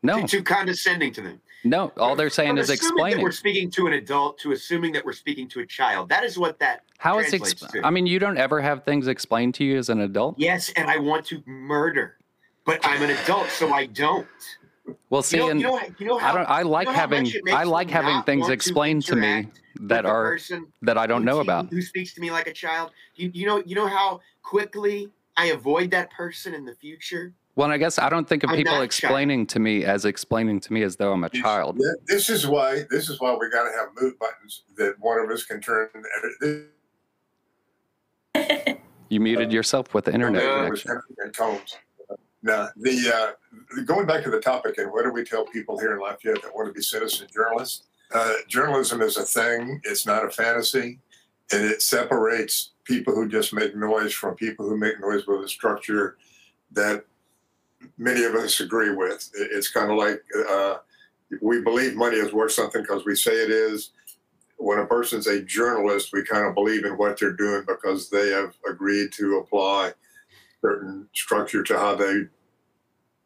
No, 0.02 0.22
To, 0.22 0.28
too 0.28 0.44
condescending 0.44 1.14
to 1.14 1.22
them. 1.22 1.42
No. 1.64 1.92
All 1.98 2.16
they're 2.16 2.30
saying 2.30 2.58
is 2.58 2.70
explaining. 2.70 3.24
we're 3.24 3.32
speaking 3.32 3.70
to 3.72 3.88
an 3.88 3.94
adult 3.94 4.38
to 4.40 4.52
assuming 4.52 4.94
that 4.94 5.06
we're 5.06 5.14
speaking 5.14 5.48
to 5.50 5.60
a 5.60 5.66
child. 5.66 6.10
That 6.10 6.24
is 6.24 6.38
what 6.38 6.60
that 6.60 6.84
How 6.98 7.20
is 7.20 7.32
exp-. 7.34 7.82
I 7.84 7.90
mean, 7.90 8.06
you 8.06 8.20
don't 8.20 8.38
ever 8.38 8.62
have 8.62 8.84
things 8.84 9.08
explained 9.08 9.56
to 9.56 9.64
you 9.64 9.78
as 9.78 9.90
an 9.90 10.02
adult. 10.02 10.36
Yes, 10.38 10.72
and 10.76 10.90
I 10.90 10.98
want 10.98 11.26
to 11.28 11.44
murder, 11.46 12.18
but 12.66 12.80
I'm 12.84 13.02
an 13.02 13.12
adult, 13.12 13.50
so 13.50 13.72
I 13.72 13.88
don't. 13.88 14.28
Well, 15.10 15.22
see, 15.22 15.38
you 15.38 15.44
know, 15.44 15.50
and 15.50 15.62
you 15.62 15.68
know, 15.68 15.82
you 16.00 16.06
know 16.08 16.18
how 16.18 16.32
I 16.32 16.36
don't. 16.36 16.50
I 16.50 16.62
like 16.64 16.88
having. 16.88 17.24
much 17.24 17.36
it 17.36 17.44
makes 17.44 17.58
I 17.58 17.64
like 17.64 17.90
having 17.90 18.22
things 18.24 18.42
want 18.42 18.50
to 18.50 18.54
explained 18.54 19.04
to 19.06 19.16
me 19.16 19.48
that 19.82 20.06
are 20.06 20.38
that 20.82 20.98
I 20.98 21.08
don't 21.08 21.24
know 21.24 21.40
about. 21.40 21.70
Who 21.70 21.82
speaks 21.82 22.14
to 22.14 22.22
me 22.22 22.32
like 22.32 22.48
a 22.48 22.54
child? 22.54 22.92
You, 23.16 23.32
you 23.34 23.46
know, 23.46 23.62
you 23.66 23.76
know 23.76 23.88
how 23.88 24.22
quickly 24.42 25.10
I 25.38 25.48
avoid 25.48 25.92
that 25.92 26.12
person 26.12 26.54
in 26.54 26.66
the 26.66 26.76
future. 26.76 27.34
Well, 27.60 27.70
I 27.72 27.78
guess 27.78 28.00
I 28.00 28.08
don't 28.08 28.26
think 28.26 28.46
of 28.46 28.52
I'm 28.52 28.56
people 28.56 28.72
not 28.76 28.80
a 28.80 28.86
explaining 28.86 29.46
to 29.48 29.60
me 29.60 29.84
as 29.84 30.06
explaining 30.06 30.62
to 30.62 30.72
me 30.72 30.82
as 30.84 30.96
though 30.96 31.12
I'm 31.12 31.26
a 31.26 31.30
child. 31.30 31.78
This 32.06 32.30
is 32.30 32.48
why 32.48 32.84
this 32.90 33.10
is 33.10 33.20
why 33.20 33.34
we 33.34 33.50
got 33.50 33.66
to 33.66 33.78
have 33.78 33.90
mute 34.00 34.18
buttons 34.18 34.64
that 34.78 34.96
one 35.02 35.20
of 35.20 35.30
us 35.30 35.44
can 35.44 35.60
turn 35.60 35.90
You 39.10 39.20
muted 39.20 39.52
yourself 39.52 39.94
with 39.94 40.06
the 40.06 40.14
internet 40.14 40.42
Yeah, 40.42 40.68
connection. 40.68 41.02
and. 41.18 41.62
Now, 42.44 42.70
the 42.78 43.14
uh, 43.14 43.82
going 43.84 44.08
back 44.08 44.24
to 44.24 44.30
the 44.30 44.40
topic, 44.40 44.78
and 44.78 44.90
what 44.94 45.04
do 45.04 45.12
we 45.12 45.26
tell 45.26 45.44
people 45.44 45.78
here 45.78 45.92
in 45.92 46.00
Lafayette 46.00 46.42
that 46.42 46.56
want 46.56 46.70
to 46.70 46.74
be 46.74 46.82
citizen 46.82 47.28
journalists? 47.30 47.88
Uh, 48.14 48.36
journalism 48.48 49.02
is 49.02 49.18
a 49.18 49.26
thing; 49.26 49.82
it's 49.84 50.06
not 50.06 50.24
a 50.24 50.30
fantasy, 50.30 51.00
and 51.52 51.66
it 51.66 51.82
separates 51.82 52.72
people 52.86 53.14
who 53.14 53.28
just 53.28 53.52
make 53.52 53.76
noise 53.76 54.14
from 54.14 54.36
people 54.36 54.66
who 54.66 54.78
make 54.78 54.98
noise 55.02 55.28
with 55.28 55.44
a 55.44 55.50
structure 55.50 56.16
that 56.72 57.04
many 57.98 58.24
of 58.24 58.36
us 58.36 58.60
agree 58.60 58.94
with. 58.94 59.30
It's 59.36 59.70
kind 59.70 59.92
of 59.92 59.98
like 59.98 60.22
uh, 60.50 60.78
we 61.42 61.62
believe 61.62 61.96
money 61.96 62.18
is 62.18 62.34
worth 62.34 62.52
something 62.52 62.82
because 62.82 63.06
we 63.06 63.16
say 63.16 63.32
it 63.32 63.50
is. 63.50 63.92
When 64.58 64.80
a 64.80 64.86
person's 64.86 65.28
a 65.28 65.42
journalist, 65.42 66.12
we 66.12 66.24
kind 66.24 66.46
of 66.46 66.54
believe 66.54 66.84
in 66.84 66.98
what 66.98 67.20
they're 67.20 67.32
doing 67.34 67.64
because 67.66 68.10
they 68.10 68.30
have 68.30 68.54
agreed 68.70 69.12
to 69.14 69.38
apply 69.38 69.94
certain 70.62 71.08
structure 71.14 71.64
to 71.64 71.78
how 71.78 71.96
they 71.96 72.24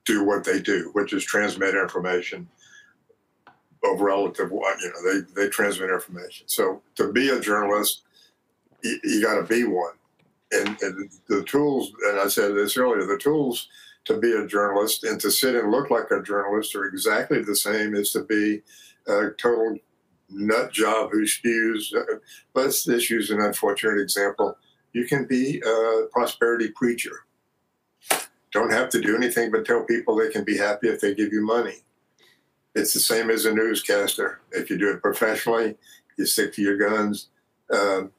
do 0.06 0.24
what 0.24 0.44
they 0.44 0.60
do, 0.60 0.90
which 0.94 1.14
is 1.14 1.24
transmit 1.24 1.76
information 1.76 2.48
of 3.84 4.00
relative 4.00 4.52
what 4.52 4.80
you 4.80 4.90
know 4.90 5.12
they 5.12 5.42
they 5.42 5.50
transmit 5.50 5.90
information. 5.90 6.48
So 6.48 6.82
to 6.96 7.12
be 7.12 7.30
a 7.30 7.40
journalist, 7.40 8.04
you, 8.84 9.00
you 9.04 9.22
got 9.22 9.36
to 9.36 9.44
be 9.44 9.64
one, 9.64 9.94
and, 10.52 10.78
and 10.82 11.10
the 11.28 11.44
tools. 11.44 11.92
And 12.10 12.20
I 12.20 12.28
said 12.28 12.56
this 12.56 12.78
earlier. 12.78 13.06
The 13.06 13.18
tools 13.18 13.68
to 14.06 14.18
be 14.18 14.32
a 14.34 14.48
journalist 14.48 15.04
and 15.04 15.20
to 15.22 15.32
sit 15.32 15.56
and 15.56 15.72
look 15.72 15.90
like 15.90 16.12
a 16.12 16.22
journalist 16.22 16.76
are 16.76 16.86
exactly 16.86 17.42
the 17.42 17.56
same 17.56 17.96
as 17.96 18.12
to 18.12 18.24
be 18.24 18.62
a 19.08 19.30
total 19.38 19.78
nut 20.30 20.72
job 20.72 21.10
who 21.12 21.26
spews. 21.26 21.94
Uh, 21.96 22.18
let's 22.54 22.86
just 22.86 23.10
use 23.10 23.30
an 23.30 23.40
unfortunate 23.40 24.00
example. 24.00 24.58
You 24.94 25.06
can 25.06 25.26
be 25.26 25.62
a 25.66 26.08
prosperity 26.12 26.70
preacher. 26.70 27.26
Don't 28.52 28.72
have 28.72 28.90
to 28.90 29.02
do 29.02 29.16
anything 29.16 29.52
but 29.52 29.66
tell 29.66 29.84
people 29.84 30.16
they 30.16 30.30
can 30.30 30.44
be 30.44 30.58
happy 30.58 30.88
if 30.88 31.02
they 31.02 31.16
give 31.16 31.34
you 31.34 31.44
money. 31.44 31.78
It's 32.76 32.94
the 32.94 33.00
same 33.00 33.30
as 33.30 33.46
a 33.46 33.54
newscaster. 33.54 34.42
If 34.52 34.70
you 34.70 34.78
do 34.78 34.92
it 34.92 35.02
professionally, 35.02 35.76
you 36.18 36.26
stick 36.26 36.54
to 36.54 36.62
your 36.62 36.78
guns. 36.78 37.30
Um, 37.72 38.12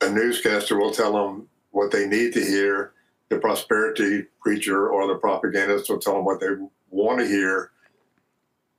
a 0.00 0.10
newscaster 0.10 0.78
will 0.78 0.90
tell 0.90 1.12
them 1.12 1.48
what 1.70 1.90
they 1.90 2.06
need 2.06 2.32
to 2.34 2.44
hear. 2.44 2.92
The 3.28 3.38
prosperity 3.38 4.26
preacher 4.40 4.88
or 4.88 5.06
the 5.06 5.16
propagandist 5.16 5.90
will 5.90 5.98
tell 5.98 6.14
them 6.14 6.24
what 6.24 6.40
they 6.40 6.48
want 6.90 7.18
to 7.18 7.26
hear. 7.26 7.70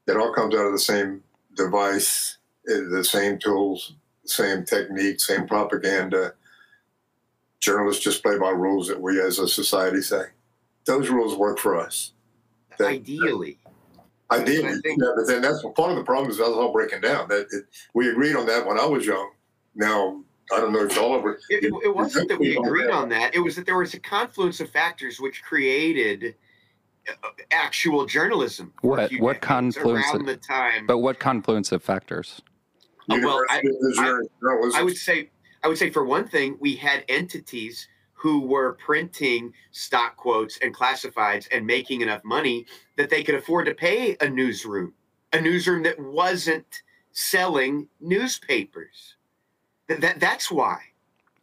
It 0.08 0.16
all 0.16 0.34
comes 0.34 0.56
out 0.56 0.66
of 0.66 0.72
the 0.72 0.80
same 0.80 1.22
device, 1.56 2.38
eh, 2.70 2.80
the 2.90 3.04
same 3.04 3.38
tools, 3.40 3.94
same 4.26 4.64
technique, 4.64 5.20
same 5.20 5.48
propaganda. 5.48 6.34
Journalists 7.60 8.04
just 8.04 8.24
play 8.24 8.38
by 8.38 8.52
rules 8.52 8.88
that 8.88 9.02
we 9.02 9.20
as 9.20 9.40
a 9.40 9.48
society 9.48 10.02
say. 10.02 10.24
Those 10.86 11.10
rules 11.10 11.36
work 11.36 11.60
for 11.60 11.78
us. 11.78 12.14
That, 12.78 12.88
Ideally. 12.88 13.58
Ideally, 14.30 14.80
think, 14.82 15.02
yeah, 15.02 15.12
but 15.16 15.26
then 15.26 15.42
that's 15.42 15.62
part 15.76 15.92
of 15.92 15.96
the 15.96 16.04
problem 16.04 16.30
is 16.30 16.38
that's 16.38 16.50
all 16.50 16.74
breaking 16.74 17.00
down. 17.00 17.30
That 17.30 17.48
it, 17.52 17.64
we 17.94 18.10
agreed 18.10 18.36
on 18.36 18.46
that 18.48 18.66
when 18.66 18.78
I 18.78 18.86
was 18.86 19.06
young. 19.06 19.32
Now 19.74 20.22
I 20.52 20.60
don't 20.60 20.72
know 20.72 20.84
if 20.84 20.98
all 20.98 21.14
over. 21.14 21.40
It, 21.50 21.66
it, 21.66 21.74
it 21.84 21.96
wasn't 21.96 22.30
that 22.30 22.40
we 22.40 22.56
agreed 22.56 22.90
on 22.90 23.10
that. 23.10 23.36
It 23.36 23.40
was 23.40 23.56
that 23.56 23.66
there 23.66 23.78
was 23.78 23.94
a 23.94 24.00
confluence 24.00 24.60
of 24.60 24.70
factors 24.70 25.20
which 25.20 25.44
created 25.44 26.36
uh, 27.10 27.30
actual 27.52 28.06
journalism. 28.06 28.74
What 28.82 29.12
what 29.20 29.42
confluence 29.42 30.06
around 30.14 30.26
the 30.26 30.38
time? 30.38 30.88
But 30.88 31.00
what 31.00 31.20
confluence 31.20 31.72
of 31.72 31.84
factors? 31.84 32.42
Uh, 33.10 33.20
well, 33.22 33.42
I, 33.50 33.62
I, 34.00 34.22
I 34.76 34.84
would 34.84 34.98
say 34.98 35.30
I 35.64 35.68
would 35.68 35.78
say 35.78 35.90
for 35.90 36.06
one 36.06 36.28
thing, 36.28 36.58
we 36.60 36.76
had 36.76 37.04
entities 37.10 37.88
who 38.14 38.42
were 38.42 38.74
printing 38.74 39.54
stock 39.72 40.16
quotes 40.18 40.58
and 40.60 40.76
classifieds 40.76 41.48
and 41.52 41.66
making 41.66 42.02
enough 42.02 42.24
money 42.24 42.66
that 42.96 43.10
they 43.10 43.24
could 43.24 43.36
afford 43.36 43.66
to 43.68 43.76
pay 43.76 44.18
a 44.22 44.30
newsroom, 44.30 44.94
a 45.34 45.40
newsroom 45.40 45.84
that 45.84 46.00
wasn't 46.00 46.82
selling 47.12 47.88
newspapers. 48.00 49.17
That, 49.88 50.02
that 50.02 50.20
that's 50.20 50.52
why. 50.52 50.80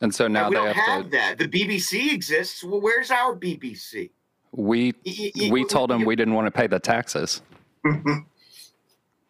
And 0.00 0.14
so 0.14 0.28
now 0.28 0.48
we 0.48 0.56
they 0.56 0.62
don't 0.62 0.74
have, 0.74 0.86
have 0.86 1.04
to, 1.04 1.10
that. 1.10 1.38
The 1.38 1.48
BBC 1.48 2.12
exists. 2.12 2.62
Well, 2.62 2.80
where's 2.80 3.10
our 3.10 3.34
BBC? 3.34 4.10
We 4.52 4.94
we 5.50 5.64
told 5.64 5.90
them 5.90 6.04
we 6.04 6.14
didn't 6.14 6.34
want 6.34 6.46
to 6.46 6.50
pay 6.50 6.66
the 6.66 6.78
taxes. 6.78 7.42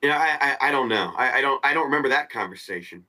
Yeah, 0.02 0.18
I, 0.18 0.56
I, 0.60 0.68
I 0.68 0.70
don't 0.70 0.88
know. 0.88 1.14
I, 1.16 1.38
I 1.38 1.40
don't 1.40 1.64
I 1.64 1.72
don't 1.72 1.86
remember 1.86 2.10
that 2.10 2.28
conversation. 2.28 3.04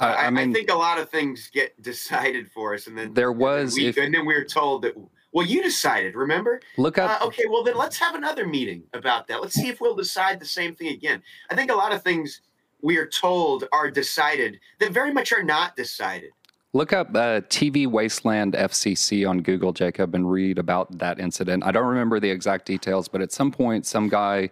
I, 0.00 0.26
I, 0.26 0.30
mean, 0.30 0.50
I 0.50 0.52
think 0.52 0.70
a 0.70 0.74
lot 0.74 0.98
of 0.98 1.08
things 1.08 1.48
get 1.52 1.80
decided 1.82 2.50
for 2.50 2.74
us, 2.74 2.88
and 2.88 2.98
then 2.98 3.14
there 3.14 3.32
was, 3.32 3.76
and 3.76 3.78
then, 3.78 3.84
we, 3.84 3.88
if, 3.88 3.96
and 3.96 4.14
then 4.14 4.26
we 4.26 4.34
are 4.34 4.44
told 4.44 4.82
that. 4.82 4.94
Well, 5.32 5.46
you 5.46 5.62
decided. 5.62 6.14
Remember? 6.14 6.60
Look 6.76 6.98
up. 6.98 7.22
Uh, 7.22 7.26
okay, 7.26 7.44
well 7.48 7.62
then 7.62 7.76
let's 7.76 7.96
have 7.98 8.14
another 8.14 8.46
meeting 8.46 8.82
about 8.92 9.28
that. 9.28 9.40
Let's 9.40 9.54
see 9.54 9.68
if 9.68 9.80
we'll 9.80 9.94
decide 9.94 10.40
the 10.40 10.46
same 10.46 10.74
thing 10.74 10.88
again. 10.88 11.22
I 11.50 11.54
think 11.54 11.70
a 11.70 11.74
lot 11.74 11.92
of 11.92 12.02
things 12.02 12.42
we 12.82 12.98
are 12.98 13.06
told 13.06 13.64
are 13.72 13.90
decided 13.90 14.60
that 14.80 14.92
very 14.92 15.12
much 15.12 15.32
are 15.32 15.42
not 15.42 15.76
decided. 15.76 16.30
Look 16.74 16.92
up 16.92 17.10
uh, 17.10 17.42
TV 17.42 17.86
Wasteland 17.86 18.54
FCC 18.54 19.28
on 19.28 19.42
Google, 19.42 19.72
Jacob, 19.72 20.14
and 20.14 20.30
read 20.30 20.58
about 20.58 20.98
that 20.98 21.20
incident. 21.20 21.64
I 21.64 21.70
don't 21.70 21.86
remember 21.86 22.18
the 22.18 22.30
exact 22.30 22.66
details, 22.66 23.08
but 23.08 23.20
at 23.20 23.30
some 23.30 23.50
point, 23.50 23.86
some 23.86 24.08
guy 24.08 24.50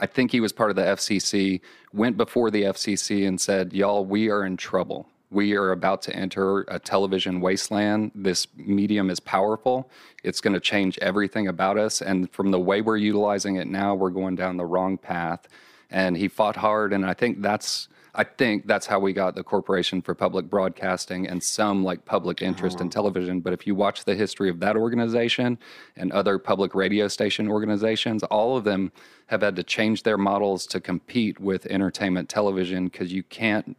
I 0.00 0.06
think 0.06 0.30
he 0.30 0.40
was 0.40 0.52
part 0.52 0.70
of 0.70 0.76
the 0.76 0.82
FCC, 0.82 1.60
went 1.92 2.16
before 2.16 2.50
the 2.50 2.62
FCC 2.62 3.26
and 3.26 3.40
said, 3.40 3.72
Y'all, 3.72 4.04
we 4.04 4.30
are 4.30 4.44
in 4.44 4.56
trouble. 4.56 5.08
We 5.30 5.56
are 5.56 5.72
about 5.72 6.02
to 6.02 6.16
enter 6.16 6.60
a 6.68 6.78
television 6.78 7.40
wasteland. 7.40 8.12
This 8.14 8.46
medium 8.56 9.10
is 9.10 9.20
powerful. 9.20 9.90
It's 10.24 10.40
going 10.40 10.54
to 10.54 10.60
change 10.60 10.98
everything 11.02 11.48
about 11.48 11.76
us. 11.76 12.00
And 12.00 12.30
from 12.32 12.50
the 12.50 12.60
way 12.60 12.80
we're 12.80 12.96
utilizing 12.96 13.56
it 13.56 13.66
now, 13.66 13.94
we're 13.94 14.10
going 14.10 14.36
down 14.36 14.56
the 14.56 14.64
wrong 14.64 14.96
path. 14.96 15.46
And 15.90 16.16
he 16.16 16.28
fought 16.28 16.56
hard. 16.56 16.92
And 16.92 17.04
I 17.06 17.14
think 17.14 17.40
that's 17.42 17.88
I 18.18 18.24
think 18.24 18.66
that's 18.66 18.86
how 18.86 18.98
we 18.98 19.12
got 19.12 19.36
the 19.36 19.44
Corporation 19.44 20.02
for 20.02 20.12
Public 20.12 20.50
Broadcasting 20.50 21.28
and 21.28 21.40
some 21.40 21.84
like 21.84 22.04
public 22.04 22.42
interest 22.42 22.80
in 22.80 22.88
oh. 22.88 22.90
television. 22.90 23.40
But 23.40 23.52
if 23.52 23.64
you 23.64 23.76
watch 23.76 24.04
the 24.04 24.16
history 24.16 24.50
of 24.50 24.58
that 24.58 24.76
organization 24.76 25.56
and 25.96 26.10
other 26.10 26.36
public 26.38 26.74
radio 26.74 27.06
station 27.06 27.48
organizations, 27.48 28.24
all 28.24 28.56
of 28.56 28.64
them 28.64 28.90
have 29.26 29.42
had 29.42 29.54
to 29.54 29.62
change 29.62 30.02
their 30.02 30.18
models 30.18 30.66
to 30.66 30.80
compete 30.80 31.38
with 31.38 31.66
entertainment 31.66 32.28
television 32.28 32.88
because 32.88 33.12
you 33.12 33.22
can't 33.22 33.76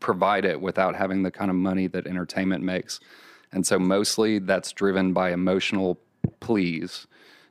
provide 0.00 0.46
it 0.46 0.62
without 0.62 0.96
having 0.96 1.22
the 1.22 1.30
kind 1.30 1.50
of 1.50 1.56
money 1.56 1.86
that 1.88 2.06
entertainment 2.06 2.64
makes. 2.64 3.00
And 3.52 3.66
so 3.66 3.78
mostly 3.78 4.38
that's 4.38 4.72
driven 4.72 5.12
by 5.12 5.32
emotional 5.32 6.00
pleas 6.40 7.06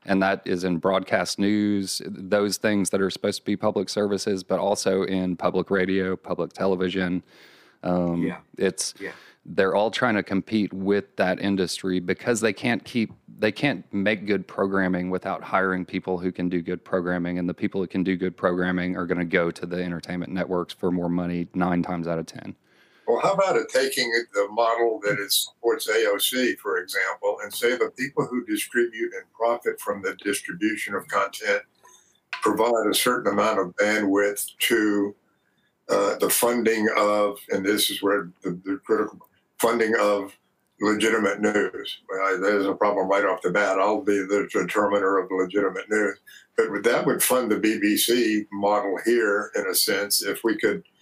and 0.07 0.23
that 0.23 0.41
is 0.45 0.63
in 0.63 0.77
broadcast 0.77 1.37
news, 1.37 2.01
those 2.07 2.57
things 2.57 2.89
that 2.89 3.01
are 3.01 3.09
supposed 3.09 3.41
to 3.41 3.45
be 3.45 3.57
public 3.57 3.89
services, 3.89 4.43
but 4.43 4.57
also 4.57 5.03
in 5.03 5.35
public 5.35 5.69
radio, 5.69 6.15
public 6.15 6.53
television. 6.53 7.21
Um, 7.83 8.23
yeah. 8.23 8.37
It's 8.57 8.93
yeah. 8.99 9.11
they're 9.45 9.75
all 9.75 9.91
trying 9.91 10.15
to 10.15 10.23
compete 10.23 10.73
with 10.73 11.15
that 11.17 11.39
industry 11.39 11.99
because 11.99 12.39
they 12.39 12.53
can't 12.53 12.83
keep 12.83 13.11
they 13.39 13.51
can't 13.51 13.85
make 13.93 14.25
good 14.25 14.47
programming 14.47 15.11
without 15.11 15.43
hiring 15.43 15.85
people 15.85 16.17
who 16.17 16.31
can 16.31 16.49
do 16.49 16.61
good 16.61 16.83
programming, 16.83 17.37
and 17.37 17.47
the 17.47 17.53
people 17.53 17.79
who 17.81 17.87
can 17.87 18.03
do 18.03 18.15
good 18.15 18.35
programming 18.35 18.97
are 18.97 19.05
going 19.05 19.19
to 19.19 19.25
go 19.25 19.51
to 19.51 19.65
the 19.65 19.83
entertainment 19.83 20.31
networks 20.31 20.73
for 20.73 20.89
more 20.89 21.09
money 21.09 21.47
nine 21.53 21.83
times 21.83 22.07
out 22.07 22.17
of 22.17 22.25
ten. 22.25 22.55
Well, 23.07 23.21
how 23.23 23.33
about 23.33 23.55
it 23.55 23.69
taking 23.69 24.11
the 24.33 24.49
model 24.49 24.99
that 25.03 25.17
it 25.17 25.31
supports 25.31 25.87
AOC, 25.87 26.57
for 26.57 26.79
example, 26.79 27.37
and 27.41 27.53
say 27.53 27.77
the 27.77 27.91
people 27.97 28.25
who 28.25 28.45
distribute 28.45 29.13
and 29.13 29.23
profit 29.33 29.79
from 29.79 30.01
the 30.01 30.17
distribution 30.21 30.93
of 30.93 31.07
content 31.07 31.61
provide 32.41 32.87
a 32.89 32.93
certain 32.93 33.31
amount 33.31 33.59
of 33.59 33.73
bandwidth 33.77 34.45
to 34.59 35.15
uh, 35.89 36.17
the 36.17 36.29
funding 36.29 36.89
of, 36.97 37.39
and 37.49 37.65
this 37.65 37.89
is 37.89 38.03
where 38.03 38.29
the, 38.43 38.59
the 38.65 38.77
critical 38.85 39.17
funding 39.57 39.93
of 39.97 40.37
legitimate 40.81 41.39
news. 41.39 41.99
There's 42.41 42.65
a 42.65 42.73
problem 42.73 43.07
right 43.07 43.25
off 43.25 43.41
the 43.41 43.51
bat. 43.51 43.79
I'll 43.79 44.01
be 44.01 44.17
the 44.17 44.49
determiner 44.51 45.17
of 45.17 45.31
legitimate 45.31 45.89
news. 45.89 46.19
But 46.57 46.83
that 46.83 47.05
would 47.05 47.23
fund 47.23 47.49
the 47.49 47.55
BBC 47.55 48.47
model 48.51 48.99
here, 49.05 49.51
in 49.55 49.65
a 49.65 49.73
sense, 49.73 50.21
if 50.21 50.43
we 50.43 50.57
could– 50.57 50.83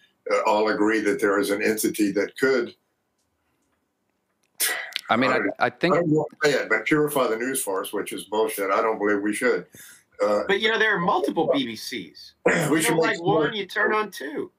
all 0.46 0.70
agree 0.70 1.02
that 1.02 1.20
there 1.20 1.40
is 1.40 1.50
an 1.50 1.62
entity 1.62 2.12
that 2.14 2.38
could. 2.38 2.76
I 5.10 5.16
mean, 5.16 5.32
I, 5.32 5.40
I 5.60 5.70
think. 5.70 5.94
I 5.94 5.98
don't 6.00 6.10
want 6.10 6.30
to 6.44 6.50
say 6.50 6.58
it, 6.58 6.70
but 6.70 6.86
purify 6.86 7.28
the 7.28 7.38
news 7.38 7.62
for 7.62 7.82
us, 7.82 7.94
which 7.94 8.12
is 8.12 8.24
bullshit. 8.24 8.72
I 8.72 8.82
don't 8.82 8.98
believe 8.98 9.22
we 9.22 9.34
should. 9.34 9.68
Uh, 10.24 10.44
but 10.48 10.62
you 10.62 10.70
know, 10.70 10.80
there 10.80 10.96
are 10.96 11.00
multiple 11.00 11.50
BBCs. 11.50 12.32
we 12.72 12.82
should 12.82 12.98
like 12.98 13.22
one, 13.22 13.54
you 13.56 13.66
turn 13.66 13.94
on 13.94 14.12
two. 14.12 14.52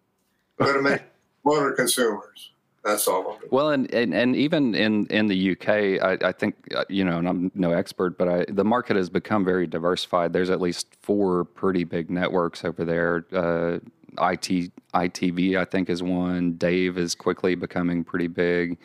Got 0.59 0.75
to 0.75 0.83
make 0.83 1.03
smarter 1.43 1.73
consumers. 1.73 2.53
That's 2.85 3.09
all. 3.09 3.41
Well, 3.51 3.71
and, 3.71 3.93
and 3.93 4.15
and 4.15 4.37
even 4.37 4.77
in 4.77 5.07
in 5.07 5.27
the 5.27 5.53
UK, 5.53 5.69
I, 6.01 6.29
I 6.29 6.33
think 6.33 6.55
uh, 6.75 6.85
you 6.89 7.05
know, 7.05 7.19
and 7.19 7.29
I'm 7.29 7.51
no 7.55 7.73
expert, 7.73 8.17
but 8.17 8.29
I, 8.29 8.47
the 8.49 8.65
market 8.65 8.97
has 8.97 9.11
become 9.11 9.45
very 9.45 9.67
diversified. 9.67 10.33
There's 10.33 10.51
at 10.51 10.61
least 10.61 10.97
four 11.03 11.45
pretty 11.45 11.83
big 11.83 12.11
networks 12.11 12.65
over 12.65 12.85
there. 12.85 13.27
Uh, 13.33 13.81
IT 14.21 14.73
ITV, 14.95 15.57
I 15.57 15.65
think, 15.65 15.91
is 15.91 16.03
one. 16.03 16.55
Dave 16.55 16.99
is 16.99 17.15
quickly 17.15 17.55
becoming 17.55 18.05
pretty 18.05 18.29
big. 18.29 18.79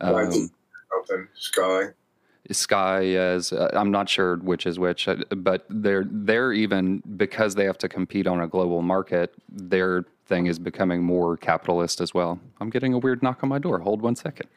Um, 0.00 0.50
Sky. 1.34 1.88
Sky 2.50 3.00
is 3.02 3.52
uh, 3.52 3.70
I'm 3.74 3.90
not 3.90 4.08
sure 4.08 4.36
which 4.38 4.66
is 4.66 4.78
which, 4.78 5.06
uh, 5.06 5.16
but 5.36 5.66
they're 5.68 6.04
they're 6.08 6.52
even 6.52 7.02
because 7.16 7.54
they 7.54 7.64
have 7.64 7.78
to 7.78 7.88
compete 7.88 8.26
on 8.26 8.40
a 8.40 8.48
global 8.48 8.82
market. 8.82 9.34
Their 9.48 10.04
thing 10.26 10.46
is 10.46 10.58
becoming 10.58 11.02
more 11.02 11.36
capitalist 11.36 12.00
as 12.00 12.12
well. 12.12 12.40
I'm 12.60 12.70
getting 12.70 12.94
a 12.94 12.98
weird 12.98 13.22
knock 13.22 13.42
on 13.42 13.48
my 13.48 13.58
door. 13.58 13.78
Hold 13.80 14.02
one 14.02 14.16
second. 14.16 14.48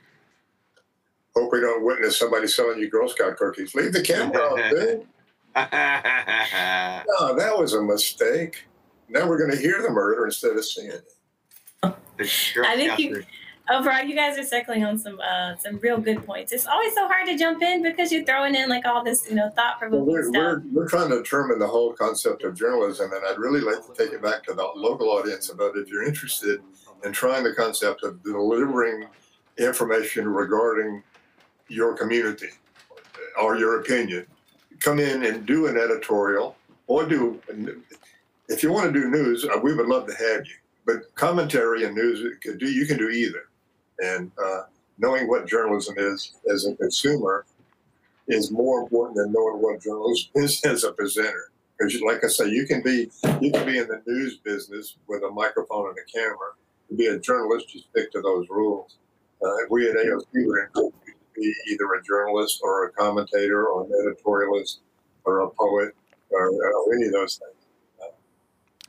Hope 1.36 1.52
we 1.52 1.60
don't 1.60 1.84
witness 1.84 2.18
somebody 2.18 2.48
selling 2.48 2.80
you 2.80 2.90
Girl 2.90 3.10
Scout 3.10 3.38
cookies. 3.38 3.74
Leave 3.76 3.94
the 3.94 4.02
camera 4.02 4.42
on, 4.42 4.70
dude. 4.70 5.08
no, 5.56 7.36
that 7.36 7.54
was 7.58 7.74
a 7.74 7.82
mistake. 7.82 8.66
Now 9.14 9.28
we're 9.28 9.38
going 9.38 9.52
to 9.52 9.58
hear 9.58 9.82
the 9.82 9.92
murder 9.92 10.26
instead 10.26 10.58
of 10.58 10.66
seeing 10.66 10.92
it. 10.92 11.08
I 11.84 12.76
think 12.76 12.98
you, 12.98 13.24
overall, 13.70 14.04
you 14.04 14.16
guys 14.16 14.38
are 14.40 14.44
circling 14.44 14.84
on 14.84 14.98
some 14.98 15.20
uh, 15.20 15.56
some 15.58 15.78
real 15.78 16.00
good 16.00 16.26
points. 16.26 16.52
It's 16.52 16.66
always 16.66 16.96
so 16.96 17.08
hard 17.08 17.28
to 17.28 17.38
jump 17.38 17.62
in 17.62 17.84
because 17.84 18.12
you're 18.12 18.26
throwing 18.26 18.56
in 18.56 18.70
like 18.70 18.86
all 18.86 19.04
this, 19.04 19.30
you 19.30 19.36
know, 19.36 19.52
thought 19.52 19.78
provoking 19.78 20.06
well, 20.06 20.16
we're, 20.16 20.24
stuff. 20.24 20.64
We're, 20.72 20.82
we're 20.82 20.90
trying 20.90 21.10
to 21.12 21.18
determine 21.18 21.60
the 21.60 21.68
whole 21.68 21.94
concept 21.94 22.44
of 22.44 22.56
journalism, 22.56 23.12
and 23.14 23.22
I'd 23.28 23.38
really 23.38 23.62
like 23.62 23.86
to 23.86 23.94
take 23.94 24.14
it 24.14 24.22
back 24.22 24.44
to 24.46 24.54
the 24.54 24.68
local 24.76 25.10
audience 25.10 25.52
about 25.52 25.78
if 25.78 25.90
you're 25.90 26.04
interested 26.04 26.62
in 27.04 27.12
trying 27.12 27.44
the 27.44 27.54
concept 27.54 28.04
of 28.04 28.24
delivering 28.24 29.06
information 29.60 30.28
regarding 30.28 31.04
your 31.68 31.96
community 31.96 32.50
or 33.40 33.58
your 33.58 33.80
opinion. 33.80 34.26
Come 34.80 35.00
in 35.00 35.24
and 35.24 35.46
do 35.46 35.68
an 35.68 35.78
editorial 35.78 36.56
or 36.88 37.06
do 37.06 37.40
if 38.50 38.64
you 38.64 38.72
want 38.72 38.94
to 38.94 39.00
do 39.00 39.10
news, 39.10 39.46
uh, 39.46 39.60
we 39.62 39.74
would 39.74 39.88
love 39.88 40.08
to 40.08 40.14
have 40.14 40.46
you. 40.46 40.56
But 40.86 41.16
commentary 41.16 41.86
and 41.86 41.96
news, 41.96 42.20
you 42.20 42.86
can 42.86 42.98
do, 42.98 43.10
either. 43.10 43.50
And 44.00 44.32
uh, 44.44 44.64
knowing 44.98 45.28
what 45.30 45.48
journalism 45.48 45.96
is 45.98 46.34
as 46.52 46.66
a 46.66 46.76
consumer 46.76 47.46
is 48.28 48.52
more 48.52 48.82
important 48.82 49.18
than 49.18 49.32
knowing 49.32 49.62
what 49.62 49.82
journalism 49.82 50.30
is 50.36 50.64
as 50.66 50.84
a 50.84 50.92
presenter. 50.92 51.52
Because, 51.78 52.00
like 52.02 52.24
I 52.24 52.28
say, 52.28 52.50
you 52.50 52.68
can 52.68 52.82
be 52.84 53.10
you 53.42 53.52
can 53.52 53.66
be 53.66 53.78
in 53.78 53.88
the 53.88 54.02
news 54.06 54.38
business 54.38 54.96
with 55.08 55.24
a 55.24 55.32
microphone 55.32 55.90
and 55.90 55.98
a 55.98 56.12
camera. 56.12 56.54
To 56.90 56.96
be 56.96 57.08
a 57.08 57.18
journalist, 57.20 57.74
you 57.74 57.82
stick 57.82 58.12
to 58.12 58.22
those 58.22 58.48
rules. 58.50 58.98
Uh, 59.44 59.50
we 59.70 59.90
at 59.90 59.96
AOC 59.96 60.46
were 60.46 60.66
encouraged 60.66 60.96
to 61.06 61.42
be 61.42 61.54
either 61.72 61.94
a 61.94 62.04
journalist 62.04 62.60
or 62.62 62.86
a 62.86 62.92
commentator 62.92 63.66
or 63.66 63.86
an 63.86 63.92
editorialist 63.92 64.80
or 65.26 65.40
a 65.40 65.50
poet 65.50 65.96
or, 66.30 66.50
or 66.50 66.94
any 66.94 67.08
of 67.08 67.14
those 67.14 67.38
things. 67.38 67.63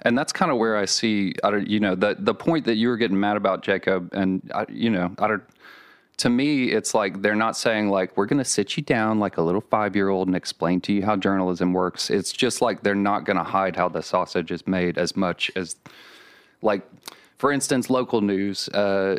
And 0.04 0.16
that's 0.18 0.32
kind 0.32 0.50
of 0.52 0.58
where 0.58 0.76
I 0.76 0.84
see, 0.84 1.34
I 1.42 1.50
don't, 1.50 1.66
you 1.66 1.80
know, 1.80 1.94
the 1.94 2.16
the 2.18 2.34
point 2.34 2.66
that 2.66 2.76
you 2.76 2.88
were 2.88 2.98
getting 2.98 3.18
mad 3.18 3.36
about, 3.36 3.62
Jacob, 3.62 4.12
and 4.12 4.50
I, 4.54 4.66
you 4.68 4.90
know, 4.90 5.14
I 5.18 5.28
don't. 5.28 5.42
To 6.18 6.30
me, 6.30 6.70
it's 6.70 6.94
like 6.94 7.22
they're 7.22 7.34
not 7.34 7.56
saying 7.56 7.88
like 7.88 8.16
we're 8.16 8.26
going 8.26 8.38
to 8.38 8.44
sit 8.44 8.76
you 8.76 8.84
down 8.84 9.18
like 9.18 9.36
a 9.36 9.42
little 9.42 9.62
five 9.62 9.96
year 9.96 10.10
old 10.10 10.28
and 10.28 10.36
explain 10.36 10.80
to 10.82 10.92
you 10.92 11.04
how 11.04 11.16
journalism 11.16 11.72
works. 11.72 12.08
It's 12.10 12.32
just 12.32 12.62
like 12.62 12.82
they're 12.82 12.94
not 12.94 13.24
going 13.24 13.38
to 13.38 13.42
hide 13.42 13.74
how 13.74 13.88
the 13.88 14.02
sausage 14.02 14.52
is 14.52 14.64
made 14.66 14.96
as 14.96 15.16
much 15.16 15.50
as, 15.56 15.74
like, 16.62 16.82
for 17.38 17.50
instance, 17.50 17.90
local 17.90 18.20
news. 18.20 18.68
Uh, 18.68 19.16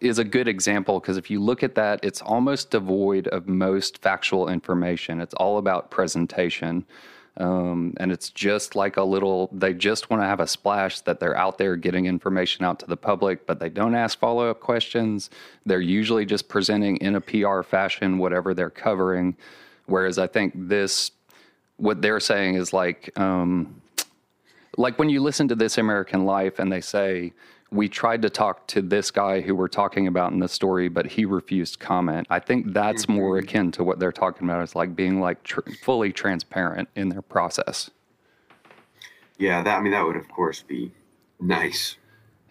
is 0.00 0.18
a 0.18 0.24
good 0.24 0.46
example 0.46 1.00
because 1.00 1.16
if 1.16 1.30
you 1.30 1.40
look 1.40 1.62
at 1.62 1.74
that, 1.74 2.00
it's 2.02 2.20
almost 2.20 2.70
devoid 2.70 3.26
of 3.28 3.48
most 3.48 3.98
factual 3.98 4.48
information. 4.48 5.20
It's 5.20 5.34
all 5.34 5.58
about 5.58 5.90
presentation. 5.90 6.84
Um, 7.38 7.94
and 7.98 8.10
it's 8.10 8.30
just 8.30 8.74
like 8.74 8.96
a 8.96 9.02
little, 9.02 9.48
they 9.52 9.72
just 9.72 10.10
want 10.10 10.22
to 10.22 10.26
have 10.26 10.40
a 10.40 10.46
splash 10.46 11.00
that 11.02 11.20
they're 11.20 11.36
out 11.36 11.56
there 11.56 11.76
getting 11.76 12.06
information 12.06 12.64
out 12.64 12.80
to 12.80 12.86
the 12.86 12.96
public, 12.96 13.46
but 13.46 13.60
they 13.60 13.68
don't 13.68 13.94
ask 13.94 14.18
follow 14.18 14.50
up 14.50 14.58
questions. 14.58 15.30
They're 15.64 15.80
usually 15.80 16.26
just 16.26 16.48
presenting 16.48 16.96
in 16.96 17.14
a 17.14 17.20
PR 17.20 17.62
fashion 17.62 18.18
whatever 18.18 18.54
they're 18.54 18.70
covering. 18.70 19.36
Whereas 19.86 20.18
I 20.18 20.26
think 20.26 20.52
this, 20.56 21.12
what 21.76 22.02
they're 22.02 22.20
saying 22.20 22.56
is 22.56 22.72
like, 22.72 23.16
um, 23.18 23.80
like 24.76 24.98
when 24.98 25.08
you 25.08 25.22
listen 25.22 25.46
to 25.48 25.54
This 25.54 25.78
American 25.78 26.24
Life 26.24 26.58
and 26.58 26.72
they 26.72 26.80
say, 26.80 27.32
we 27.70 27.88
tried 27.88 28.22
to 28.22 28.30
talk 28.30 28.66
to 28.68 28.80
this 28.80 29.10
guy 29.10 29.40
who 29.40 29.54
we're 29.54 29.68
talking 29.68 30.06
about 30.06 30.32
in 30.32 30.38
the 30.38 30.48
story, 30.48 30.88
but 30.88 31.06
he 31.06 31.24
refused 31.24 31.78
comment. 31.78 32.26
I 32.30 32.38
think 32.38 32.72
that's 32.72 33.04
mm-hmm. 33.04 33.14
more 33.14 33.38
akin 33.38 33.72
to 33.72 33.84
what 33.84 33.98
they're 33.98 34.12
talking 34.12 34.48
about. 34.48 34.62
It's 34.62 34.74
like 34.74 34.96
being 34.96 35.20
like 35.20 35.42
tr- 35.42 35.60
fully 35.82 36.12
transparent 36.12 36.88
in 36.96 37.10
their 37.10 37.22
process. 37.22 37.90
Yeah, 39.38 39.62
that 39.62 39.78
I 39.78 39.80
mean 39.80 39.92
that 39.92 40.04
would 40.04 40.16
of 40.16 40.28
course 40.28 40.62
be 40.62 40.92
nice. 41.40 41.96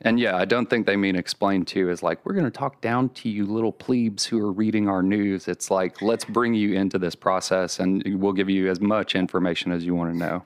And 0.02 0.20
yeah, 0.20 0.38
I 0.38 0.46
don't 0.46 0.70
think 0.70 0.86
they 0.86 0.96
mean 0.96 1.16
explain 1.16 1.66
to 1.66 1.90
is 1.90 2.04
like 2.04 2.24
we're 2.24 2.34
going 2.34 2.46
to 2.46 2.52
talk 2.52 2.82
down 2.82 3.10
to 3.10 3.30
you 3.30 3.46
little 3.46 3.72
plebes 3.72 4.26
who 4.26 4.40
are 4.40 4.52
reading 4.52 4.88
our 4.88 5.02
news. 5.02 5.48
It's 5.48 5.72
like 5.72 6.02
let's 6.04 6.24
bring 6.24 6.54
you 6.54 6.76
into 6.76 7.00
this 7.00 7.16
process 7.16 7.80
and 7.80 8.04
we'll 8.22 8.34
give 8.34 8.50
you 8.50 8.70
as 8.70 8.80
much 8.80 9.16
information 9.16 9.72
as 9.72 9.84
you 9.84 9.96
want 9.96 10.14
to 10.14 10.18
know. 10.18 10.44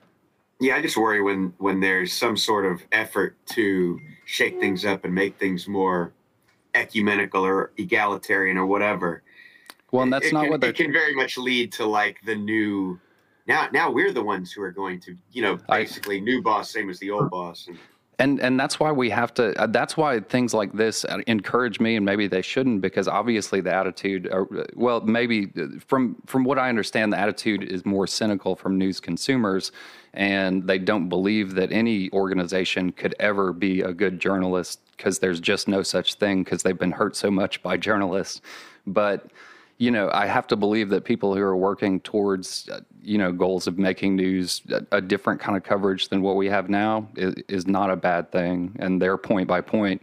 Yeah, 0.62 0.76
I 0.76 0.82
just 0.82 0.96
worry 0.96 1.20
when 1.20 1.52
when 1.58 1.80
there's 1.80 2.12
some 2.12 2.36
sort 2.36 2.66
of 2.66 2.84
effort 2.92 3.36
to 3.46 3.98
shake 4.26 4.60
things 4.60 4.84
up 4.84 5.04
and 5.04 5.12
make 5.12 5.36
things 5.36 5.66
more 5.66 6.12
ecumenical 6.76 7.44
or 7.44 7.72
egalitarian 7.78 8.56
or 8.56 8.66
whatever. 8.66 9.24
Well, 9.90 10.04
and 10.04 10.12
that's 10.12 10.26
it 10.26 10.32
not 10.32 10.42
can, 10.42 10.50
what 10.50 10.60
they 10.60 10.72
can 10.72 10.92
very 10.92 11.16
much 11.16 11.36
lead 11.36 11.72
to 11.72 11.84
like 11.84 12.18
the 12.24 12.36
new. 12.36 13.00
Now, 13.48 13.70
now 13.72 13.90
we're 13.90 14.12
the 14.12 14.22
ones 14.22 14.52
who 14.52 14.62
are 14.62 14.70
going 14.70 15.00
to, 15.00 15.16
you 15.32 15.42
know, 15.42 15.58
basically 15.68 16.18
I, 16.18 16.20
new 16.20 16.40
boss, 16.40 16.70
same 16.70 16.88
as 16.90 17.00
the 17.00 17.10
old 17.10 17.28
boss. 17.28 17.66
And, 17.66 17.76
and 18.22 18.40
and 18.40 18.58
that's 18.58 18.78
why 18.78 18.90
we 18.92 19.10
have 19.10 19.34
to 19.34 19.44
uh, 19.60 19.66
that's 19.66 19.96
why 19.96 20.20
things 20.20 20.54
like 20.54 20.72
this 20.72 21.04
uh, 21.04 21.18
encourage 21.26 21.80
me 21.80 21.96
and 21.96 22.06
maybe 22.06 22.26
they 22.26 22.42
shouldn't 22.42 22.80
because 22.80 23.08
obviously 23.08 23.60
the 23.60 23.74
attitude 23.74 24.28
uh, 24.32 24.44
well 24.74 25.00
maybe 25.00 25.50
from 25.86 26.16
from 26.26 26.44
what 26.44 26.58
i 26.58 26.68
understand 26.68 27.12
the 27.12 27.18
attitude 27.18 27.62
is 27.62 27.84
more 27.84 28.06
cynical 28.06 28.54
from 28.54 28.78
news 28.78 29.00
consumers 29.00 29.72
and 30.14 30.66
they 30.66 30.78
don't 30.78 31.08
believe 31.08 31.54
that 31.54 31.72
any 31.72 32.10
organization 32.12 32.92
could 32.92 33.14
ever 33.18 33.52
be 33.52 33.80
a 33.80 33.92
good 33.92 34.20
journalist 34.20 34.80
because 34.96 35.18
there's 35.18 35.40
just 35.40 35.68
no 35.68 35.82
such 35.82 36.14
thing 36.14 36.44
because 36.44 36.62
they've 36.62 36.78
been 36.78 36.92
hurt 36.92 37.16
so 37.16 37.30
much 37.30 37.62
by 37.62 37.76
journalists. 37.76 38.40
But 38.86 39.26
you 39.82 39.90
know, 39.90 40.08
I 40.12 40.26
have 40.26 40.46
to 40.46 40.54
believe 40.54 40.90
that 40.90 41.04
people 41.04 41.34
who 41.34 41.42
are 41.42 41.56
working 41.56 41.98
towards, 42.02 42.68
uh, 42.68 42.82
you 43.02 43.18
know, 43.18 43.32
goals 43.32 43.66
of 43.66 43.78
making 43.78 44.14
news 44.14 44.62
a, 44.70 44.98
a, 44.98 45.00
different 45.00 45.40
kind 45.40 45.56
of 45.56 45.64
coverage 45.64 46.08
than 46.08 46.22
what 46.22 46.36
we 46.36 46.46
have 46.46 46.70
now 46.70 47.08
is, 47.16 47.34
is 47.48 47.66
not 47.66 47.90
a 47.90 47.96
bad 47.96 48.30
thing. 48.30 48.76
And 48.78 49.02
their 49.02 49.16
point 49.16 49.48
by 49.48 49.60
point, 49.60 50.00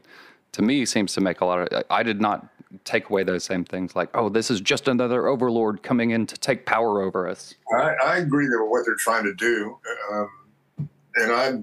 to 0.51 0.61
me, 0.61 0.85
seems 0.85 1.13
to 1.13 1.21
make 1.21 1.39
a 1.39 1.45
lot 1.45 1.71
of. 1.71 1.83
I 1.89 2.03
did 2.03 2.19
not 2.19 2.45
take 2.83 3.09
away 3.09 3.23
those 3.23 3.45
same 3.45 3.63
things 3.63 3.95
like, 3.95 4.09
oh, 4.15 4.27
this 4.27 4.51
is 4.51 4.59
just 4.59 4.89
another 4.89 5.27
overlord 5.27 5.81
coming 5.81 6.11
in 6.11 6.25
to 6.25 6.37
take 6.37 6.65
power 6.65 7.01
over 7.01 7.25
us. 7.25 7.55
I, 7.73 7.93
I 8.03 8.17
agree 8.17 8.49
with 8.49 8.69
what 8.69 8.85
they're 8.85 8.95
trying 8.95 9.23
to 9.23 9.33
do, 9.33 9.77
um, 10.11 10.89
and 11.15 11.31
I, 11.31 11.53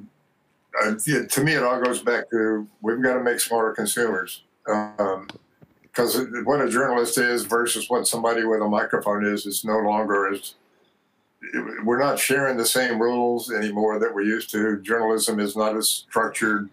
I 0.83 0.95
to 1.29 1.45
me, 1.45 1.53
it 1.53 1.63
all 1.63 1.83
goes 1.83 2.01
back 2.01 2.31
to 2.31 2.67
we've 2.81 3.03
got 3.03 3.19
to 3.19 3.23
make 3.23 3.41
smarter 3.41 3.75
consumers. 3.75 4.43
Um, 4.67 5.29
because 5.97 6.27
what 6.45 6.61
a 6.61 6.69
journalist 6.69 7.17
is 7.17 7.45
versus 7.45 7.89
what 7.89 8.07
somebody 8.07 8.45
with 8.45 8.61
a 8.61 8.69
microphone 8.69 9.25
is 9.25 9.47
is 9.47 9.65
no 9.65 9.79
longer 9.79 10.31
as 10.33 10.55
we're 11.85 11.99
not 11.99 12.19
sharing 12.19 12.57
the 12.57 12.67
same 12.67 13.01
rules 13.01 13.51
anymore 13.51 13.99
that 13.99 14.15
we're 14.15 14.23
used 14.23 14.51
to. 14.51 14.81
Journalism 14.81 15.39
is 15.39 15.57
not 15.57 15.77
as 15.77 15.89
structured 15.89 16.69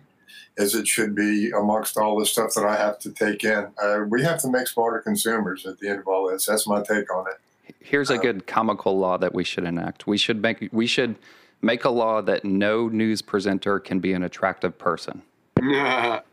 as 0.58 0.74
it 0.76 0.88
should 0.88 1.16
be 1.16 1.52
amongst 1.52 1.98
all 1.98 2.20
the 2.20 2.26
stuff 2.26 2.54
that 2.56 2.66
I 2.66 2.76
have 2.76 3.00
to 3.00 3.12
take 3.12 3.44
in. 3.44 3.68
Uh, 3.82 4.00
we 4.08 4.24
have 4.24 4.40
to 4.42 4.50
make 4.50 4.68
smarter 4.68 5.00
consumers 5.00 5.66
at 5.66 5.80
the 5.80 5.90
end 5.90 6.00
of 6.00 6.08
all 6.08 6.30
this. 6.30 6.46
That's 6.46 6.68
my 6.68 6.82
take 6.82 7.14
on 7.14 7.26
it. 7.28 7.76
Here's 7.80 8.10
a 8.10 8.16
uh, 8.16 8.22
good 8.22 8.48
comical 8.48 8.98
law 8.98 9.18
that 9.18 9.34
we 9.34 9.44
should 9.44 9.64
enact. 9.64 10.08
We 10.08 10.18
should 10.18 10.42
make 10.42 10.68
we 10.72 10.88
should 10.88 11.16
make 11.62 11.86
a 11.86 11.90
law 11.90 12.22
that 12.22 12.44
no 12.44 12.90
news 12.90 13.22
presenter 13.22 13.80
can 13.80 14.00
be 14.00 14.14
an 14.14 14.24
attractive 14.24 14.78
person. 14.78 15.22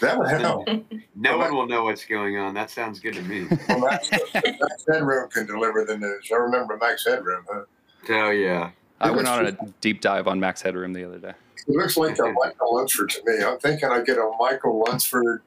That 0.00 0.18
would 0.18 0.28
help. 0.28 0.68
no 1.16 1.38
one 1.38 1.54
will 1.54 1.66
know 1.66 1.84
what's 1.84 2.04
going 2.04 2.36
on. 2.36 2.54
That 2.54 2.70
sounds 2.70 3.00
good 3.00 3.14
to 3.14 3.22
me. 3.22 3.46
well, 3.68 3.80
Max, 3.80 4.10
Max 4.12 4.84
Headroom 4.90 5.28
can 5.30 5.46
deliver 5.46 5.84
the 5.84 5.96
news. 5.96 6.28
I 6.32 6.36
remember 6.36 6.76
Max 6.76 7.04
Headroom. 7.06 7.44
Huh? 7.50 7.62
Oh 8.08 8.30
yeah. 8.30 8.70
I 9.00 9.10
went 9.10 9.28
on 9.28 9.46
a 9.46 9.52
deep 9.80 10.00
dive 10.00 10.26
on 10.26 10.40
Max 10.40 10.62
Headroom 10.62 10.92
the 10.92 11.04
other 11.04 11.18
day. 11.18 11.32
It 11.66 11.76
looks 11.76 11.96
like 11.96 12.18
a 12.18 12.32
Michael 12.32 12.74
Lunsford 12.74 13.10
to 13.10 13.22
me. 13.26 13.44
I'm 13.44 13.58
thinking 13.58 13.88
I 13.88 14.00
get 14.02 14.16
a 14.16 14.30
Michael 14.38 14.84
Lunsford 14.86 15.42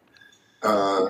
uh, 0.64 1.08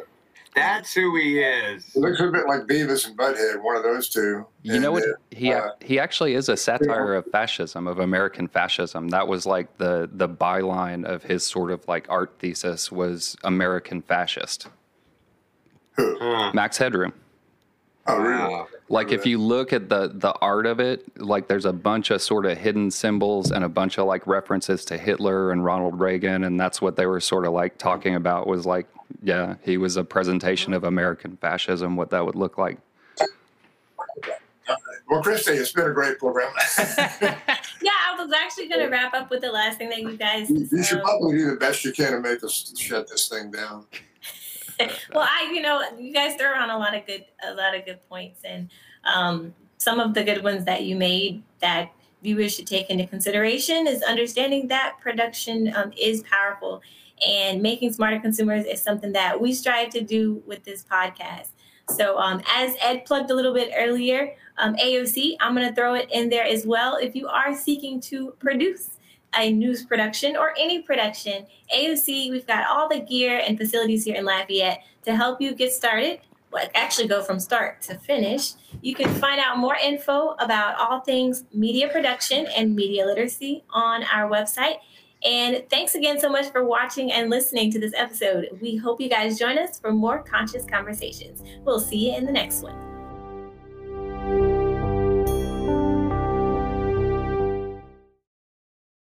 that's 0.56 0.94
who 0.94 1.16
he 1.18 1.40
is. 1.40 1.86
He 1.94 2.00
looks 2.00 2.20
a 2.20 2.28
bit 2.28 2.48
like 2.48 2.62
Beavis 2.62 3.08
and 3.08 3.18
Butthead, 3.18 3.62
one 3.64 3.78
of 3.78 3.84
those 3.84 4.10
two. 4.10 4.46
You 4.64 4.74
and 4.74 4.84
know 4.84 4.92
what? 4.92 5.04
He 5.32 5.54
uh, 5.54 5.72
he 5.80 6.00
actually 6.00 6.34
is 6.34 6.50
a 6.50 6.58
satire 6.58 7.14
of 7.14 7.26
fascism, 7.28 7.88
of 7.88 8.00
American 8.00 8.48
fascism. 8.48 9.10
That 9.10 9.28
was 9.28 9.46
like 9.46 9.78
the 9.78 10.10
the 10.12 10.28
byline 10.28 11.06
of 11.06 11.24
his 11.24 11.46
sort 11.46 11.72
of 11.72 11.88
like 11.88 12.06
art 12.10 12.34
thesis 12.40 12.92
was 12.92 13.38
American 13.44 14.02
fascist. 14.02 14.68
Who? 15.94 16.18
Max 16.54 16.78
Headroom. 16.78 17.14
Oh, 18.08 18.18
really? 18.18 18.66
Like 18.90 19.12
if 19.12 19.26
you 19.26 19.38
look 19.38 19.72
at 19.72 19.88
the 19.88 20.12
the 20.14 20.34
art 20.42 20.66
of 20.66 20.80
it, 20.80 21.06
like 21.22 21.48
there's 21.48 21.66
a 21.66 21.72
bunch 21.74 22.12
of 22.12 22.22
sort 22.22 22.46
of 22.46 22.58
hidden 22.58 22.92
symbols 22.92 23.52
and 23.52 23.64
a 23.64 23.70
bunch 23.70 23.98
of 23.98 24.06
like 24.06 24.28
references 24.28 24.84
to 24.86 24.98
Hitler 24.98 25.52
and 25.52 25.64
Ronald 25.64 26.00
Reagan, 26.00 26.44
and 26.44 26.60
that's 26.60 26.82
what 26.82 26.98
they 26.98 27.06
were 27.06 27.22
sort 27.22 27.46
of 27.46 27.54
like 27.54 27.78
talking 27.78 28.16
about 28.16 28.48
was 28.48 28.66
like, 28.66 28.88
yeah, 29.22 29.56
he 29.64 29.78
was 29.78 29.98
a 29.98 30.04
presentation 30.04 30.74
of 30.74 30.84
American 30.84 31.38
fascism, 31.38 31.96
what 31.96 32.10
that 32.12 32.26
would 32.26 32.36
look 32.36 32.58
like. 32.58 32.78
Well, 35.10 35.22
Christy, 35.22 35.52
it's 35.52 35.74
been 35.74 35.88
a 35.88 35.94
great 35.94 36.20
program. 36.20 36.54
yeah, 36.80 37.36
I 37.82 38.16
was 38.18 38.32
actually 38.32 38.70
going 38.70 38.80
to 38.80 38.88
wrap 38.88 39.14
up 39.14 39.30
with 39.30 39.42
the 39.42 39.52
last 39.52 39.78
thing 39.78 39.90
that 39.90 40.02
you 40.02 40.16
guys. 40.16 40.50
You, 40.50 40.66
you 40.72 40.84
should 40.84 41.02
probably 41.02 41.38
do 41.38 41.52
the 41.52 41.58
best 41.58 41.84
you 41.84 41.92
can 41.92 42.14
to 42.14 42.22
make 42.22 42.42
us 42.44 42.74
shut 42.78 43.10
this 43.10 43.28
thing 43.28 43.52
down. 43.52 43.86
well, 45.14 45.28
I, 45.28 45.52
you 45.54 45.62
know, 45.62 45.84
you 46.00 46.14
guys 46.14 46.36
throw 46.36 46.50
around 46.50 46.70
a 46.70 46.78
lot 46.78 46.96
of 46.96 47.06
good, 47.06 47.26
a 47.46 47.54
lot 47.54 47.76
of 47.76 47.86
good 47.86 48.00
points, 48.08 48.40
and 48.46 48.70
um, 49.04 49.54
some 49.78 50.00
of 50.00 50.14
the 50.14 50.24
good 50.24 50.44
ones 50.44 50.64
that 50.64 50.84
you 50.84 50.96
made 50.96 51.44
that 51.60 51.92
viewers 52.24 52.56
should 52.56 52.68
take 52.68 52.90
into 52.90 53.06
consideration 53.06 53.88
is 53.88 54.02
understanding 54.04 54.68
that 54.70 54.96
production 55.02 55.74
um, 55.76 55.92
is 56.00 56.24
powerful, 56.24 56.82
and 57.26 57.62
making 57.62 57.94
smarter 57.94 58.20
consumers 58.20 58.66
is 58.66 58.82
something 58.82 59.12
that 59.14 59.40
we 59.40 59.54
strive 59.54 59.90
to 59.90 60.02
do 60.02 60.42
with 60.46 60.64
this 60.64 60.84
podcast. 60.84 61.50
So, 61.90 62.18
um, 62.18 62.42
as 62.48 62.76
Ed 62.82 63.06
plugged 63.06 63.32
a 63.32 63.36
little 63.36 63.54
bit 63.54 63.72
earlier, 63.76 64.34
um, 64.58 64.76
AOC, 64.76 65.36
I'm 65.40 65.56
going 65.56 65.68
to 65.68 65.76
throw 65.76 65.94
it 65.96 66.10
in 66.12 66.30
there 66.30 66.46
as 66.46 66.66
well. 66.66 66.96
If 66.96 67.16
you 67.16 67.28
are 67.28 67.56
seeking 67.56 68.00
to 68.02 68.32
produce 68.40 68.92
a 69.36 69.52
news 69.52 69.86
production 69.86 70.36
or 70.36 70.54
any 70.58 70.82
production, 70.82 71.46
AOC, 71.74 72.32
we've 72.32 72.48
got 72.48 72.68
all 72.68 72.90
the 72.90 73.00
gear 73.00 73.42
and 73.46 73.58
facilities 73.58 74.06
here 74.06 74.16
in 74.16 74.26
Lafayette 74.26 74.84
to 75.06 75.16
help 75.16 75.42
you 75.42 75.54
get 75.54 75.72
started. 75.72 76.20
Well, 76.52 76.68
actually, 76.76 77.08
go 77.08 77.24
from 77.24 77.40
start 77.40 77.82
to 77.84 77.96
finish. 77.96 78.54
You 78.82 78.94
can 78.94 79.10
find 79.16 79.40
out 79.40 79.58
more 79.58 79.76
info 79.76 80.36
about 80.40 80.78
all 80.78 81.00
things 81.00 81.46
media 81.54 81.88
production 81.88 82.46
and 82.58 82.76
media 82.76 83.06
literacy 83.06 83.64
on 83.70 84.04
our 84.04 84.30
website. 84.30 84.76
And 85.24 85.64
thanks 85.70 85.96
again 85.96 86.20
so 86.20 86.30
much 86.30 86.52
for 86.52 86.66
watching 86.66 87.12
and 87.12 87.30
listening 87.30 87.72
to 87.72 87.80
this 87.80 87.94
episode. 87.96 88.50
We 88.62 88.76
hope 88.78 89.00
you 89.00 89.10
guys 89.10 89.38
join 89.38 89.58
us 89.58 89.80
for 89.80 89.92
more 89.92 90.24
conscious 90.24 90.66
conversations. 90.66 91.44
We'll 91.64 91.80
see 91.80 92.10
you 92.10 92.18
in 92.18 92.26
the 92.26 92.32
next 92.32 92.64
one. 92.64 92.91